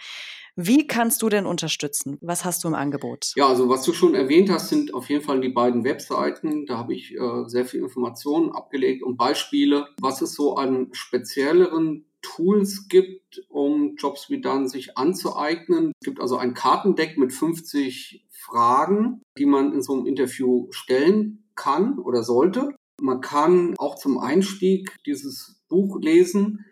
wie 0.58 0.86
kannst 0.86 1.20
du 1.20 1.28
denn 1.28 1.44
unterstützen? 1.44 2.16
Was 2.22 2.46
hast 2.46 2.64
du 2.64 2.68
im 2.68 2.74
Angebot? 2.74 3.32
Ja, 3.36 3.46
also 3.46 3.68
was 3.68 3.82
du 3.82 3.92
schon 3.92 4.14
erwähnt 4.14 4.48
hast, 4.48 4.70
sind 4.70 4.94
auf 4.94 5.10
jeden 5.10 5.22
Fall 5.22 5.40
die 5.40 5.50
beiden 5.50 5.84
Webseiten. 5.84 6.64
Da 6.64 6.78
habe 6.78 6.94
ich 6.94 7.14
äh, 7.14 7.44
sehr 7.46 7.66
viel 7.66 7.80
Informationen 7.80 8.50
abgelegt 8.50 9.02
und 9.02 9.18
Beispiele, 9.18 9.88
was 10.00 10.22
es 10.22 10.34
so 10.34 10.56
an 10.56 10.88
spezielleren 10.92 12.06
Tools 12.22 12.88
gibt, 12.88 13.44
um 13.48 13.96
Jobs 13.96 14.30
wie 14.30 14.40
dann 14.40 14.66
sich 14.66 14.96
anzueignen. 14.96 15.92
Es 16.00 16.06
gibt 16.06 16.20
also 16.20 16.38
ein 16.38 16.54
Kartendeck 16.54 17.18
mit 17.18 17.34
50 17.34 18.24
Fragen, 18.30 19.20
die 19.38 19.46
man 19.46 19.74
in 19.74 19.82
so 19.82 19.92
einem 19.92 20.06
Interview 20.06 20.68
stellen 20.70 21.45
kann 21.56 21.98
oder 21.98 22.22
sollte. 22.22 22.70
Man 23.00 23.20
kann 23.20 23.74
auch 23.78 23.96
zum 23.96 24.18
Einstieg 24.18 24.96
dieses 25.04 25.60
Buch 25.68 25.98
lesen, 26.00 26.64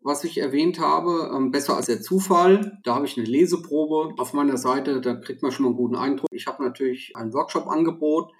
was 0.00 0.22
ich 0.22 0.38
erwähnt 0.38 0.78
habe, 0.78 1.32
ähm, 1.34 1.50
besser 1.50 1.76
als 1.76 1.86
der 1.86 2.02
Zufall. 2.02 2.78
Da 2.84 2.94
habe 2.94 3.06
ich 3.06 3.16
eine 3.16 3.26
Leseprobe 3.26 4.14
auf 4.20 4.34
meiner 4.34 4.58
Seite, 4.58 5.00
da 5.00 5.14
kriegt 5.14 5.42
man 5.42 5.50
schon 5.50 5.64
mal 5.64 5.70
einen 5.70 5.78
guten 5.78 5.96
Eindruck. 5.96 6.28
Ich 6.30 6.46
habe 6.46 6.62
natürlich 6.62 7.16
ein 7.16 7.32
Workshop-Angebot. 7.32 8.32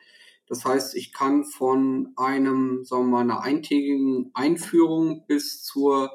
Das 0.46 0.64
heißt, 0.64 0.94
ich 0.94 1.14
kann 1.14 1.44
von 1.44 2.12
einem, 2.16 2.85
sagen 2.85 3.07
wir 3.07 3.11
mal, 3.12 3.20
einer 3.22 3.40
eintägigen 3.40 4.30
Einführung 4.35 5.24
bis 5.26 5.62
zur, 5.62 6.11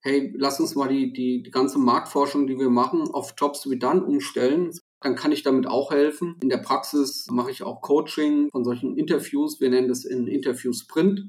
hey, 0.00 0.32
lass 0.36 0.60
uns 0.60 0.76
mal 0.76 0.88
die, 0.88 1.12
die, 1.12 1.42
die 1.42 1.50
ganze 1.50 1.80
Marktforschung, 1.80 2.46
die 2.46 2.58
wir 2.58 2.70
machen, 2.70 3.10
auf 3.10 3.34
Jobs 3.36 3.68
wie 3.68 3.78
dann 3.78 4.04
umstellen 4.04 4.70
dann 5.06 5.14
kann 5.14 5.30
ich 5.30 5.44
damit 5.44 5.68
auch 5.68 5.92
helfen. 5.92 6.36
In 6.42 6.48
der 6.48 6.58
Praxis 6.58 7.28
mache 7.30 7.52
ich 7.52 7.62
auch 7.62 7.80
Coaching 7.80 8.50
von 8.50 8.64
solchen 8.64 8.98
Interviews. 8.98 9.60
Wir 9.60 9.70
nennen 9.70 9.86
das 9.86 10.04
in 10.04 10.26
Interview 10.26 10.72
Sprint, 10.72 11.28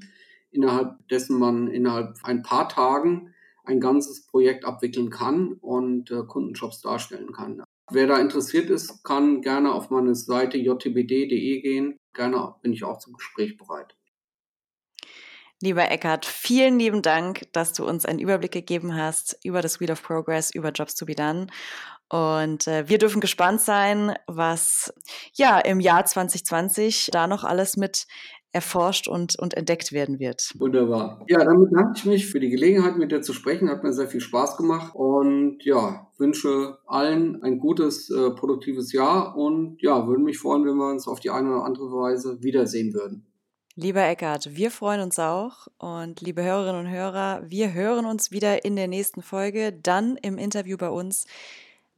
innerhalb 0.50 0.96
dessen 1.08 1.38
man 1.38 1.68
innerhalb 1.68 2.18
ein 2.24 2.42
paar 2.42 2.68
Tagen 2.68 3.32
ein 3.64 3.78
ganzes 3.78 4.26
Projekt 4.26 4.64
abwickeln 4.64 5.10
kann 5.10 5.52
und 5.52 6.10
äh, 6.10 6.24
Kundenjobs 6.26 6.80
darstellen 6.80 7.32
kann. 7.32 7.62
Wer 7.90 8.08
da 8.08 8.18
interessiert 8.18 8.68
ist, 8.68 9.04
kann 9.04 9.42
gerne 9.42 9.72
auf 9.72 9.90
meine 9.90 10.16
Seite 10.16 10.58
jtbd.de 10.58 11.60
gehen. 11.60 11.96
Gerne 12.14 12.54
bin 12.62 12.72
ich 12.72 12.82
auch 12.82 12.98
zum 12.98 13.12
Gespräch 13.12 13.56
bereit. 13.56 13.94
Lieber 15.60 15.88
Eckart, 15.90 16.26
vielen 16.26 16.78
lieben 16.78 17.02
Dank, 17.02 17.52
dass 17.52 17.72
du 17.72 17.86
uns 17.86 18.06
einen 18.06 18.18
Überblick 18.18 18.52
gegeben 18.52 18.96
hast 18.96 19.38
über 19.44 19.62
das 19.62 19.80
Wheel 19.80 19.92
of 19.92 20.02
Progress, 20.02 20.52
über 20.52 20.70
Jobs 20.70 20.94
to 20.94 21.06
be 21.06 21.14
done. 21.14 21.46
Und 22.10 22.66
äh, 22.66 22.88
wir 22.88 22.98
dürfen 22.98 23.20
gespannt 23.20 23.60
sein, 23.60 24.14
was 24.26 24.92
ja 25.34 25.58
im 25.58 25.80
Jahr 25.80 26.04
2020 26.04 27.10
da 27.12 27.26
noch 27.26 27.44
alles 27.44 27.76
mit 27.76 28.06
erforscht 28.52 29.08
und, 29.08 29.38
und 29.38 29.54
entdeckt 29.54 29.92
werden 29.92 30.18
wird. 30.18 30.54
Wunderbar. 30.58 31.22
Ja, 31.28 31.44
damit 31.44 31.68
danke 31.70 31.92
ich 31.96 32.04
mich 32.06 32.26
für 32.26 32.40
die 32.40 32.48
Gelegenheit, 32.48 32.96
mit 32.96 33.12
dir 33.12 33.20
zu 33.20 33.34
sprechen. 33.34 33.68
Hat 33.68 33.82
mir 33.82 33.92
sehr 33.92 34.08
viel 34.08 34.20
Spaß 34.20 34.56
gemacht 34.56 34.94
und 34.94 35.58
ja, 35.62 36.10
wünsche 36.16 36.78
allen 36.86 37.42
ein 37.42 37.58
gutes, 37.58 38.08
äh, 38.10 38.30
produktives 38.30 38.92
Jahr 38.92 39.36
und 39.36 39.82
ja, 39.82 40.06
würde 40.06 40.22
mich 40.22 40.38
freuen, 40.38 40.64
wenn 40.64 40.76
wir 40.76 40.90
uns 40.90 41.06
auf 41.06 41.20
die 41.20 41.30
eine 41.30 41.50
oder 41.50 41.64
andere 41.64 41.90
Weise 41.92 42.42
wiedersehen 42.42 42.94
würden. 42.94 43.26
Lieber 43.76 44.02
Eckart, 44.02 44.56
wir 44.56 44.72
freuen 44.72 45.02
uns 45.02 45.20
auch 45.20 45.68
und 45.78 46.20
liebe 46.20 46.42
Hörerinnen 46.42 46.86
und 46.86 46.90
Hörer, 46.90 47.42
wir 47.46 47.72
hören 47.74 48.06
uns 48.06 48.32
wieder 48.32 48.64
in 48.64 48.74
der 48.74 48.88
nächsten 48.88 49.22
Folge, 49.22 49.72
dann 49.72 50.16
im 50.16 50.36
Interview 50.36 50.76
bei 50.76 50.88
uns 50.88 51.26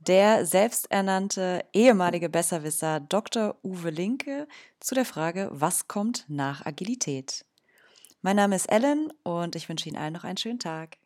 der 0.01 0.47
selbsternannte 0.47 1.65
ehemalige 1.73 2.29
Besserwisser 2.29 3.01
Dr. 3.01 3.57
Uwe 3.63 3.91
Linke 3.91 4.49
zu 4.81 4.95
der 4.95 5.05
Frage, 5.05 5.49
was 5.53 5.89
kommt 5.89 6.25
nach 6.29 6.65
Agilität? 6.65 7.45
Mein 8.23 8.37
Name 8.37 8.57
ist 8.57 8.71
Ellen 8.71 9.13
und 9.23 9.57
ich 9.57 9.69
wünsche 9.69 9.89
Ihnen 9.89 9.99
allen 9.99 10.15
noch 10.15 10.25
einen 10.25 10.37
schönen 10.37 10.59
Tag. 10.59 10.97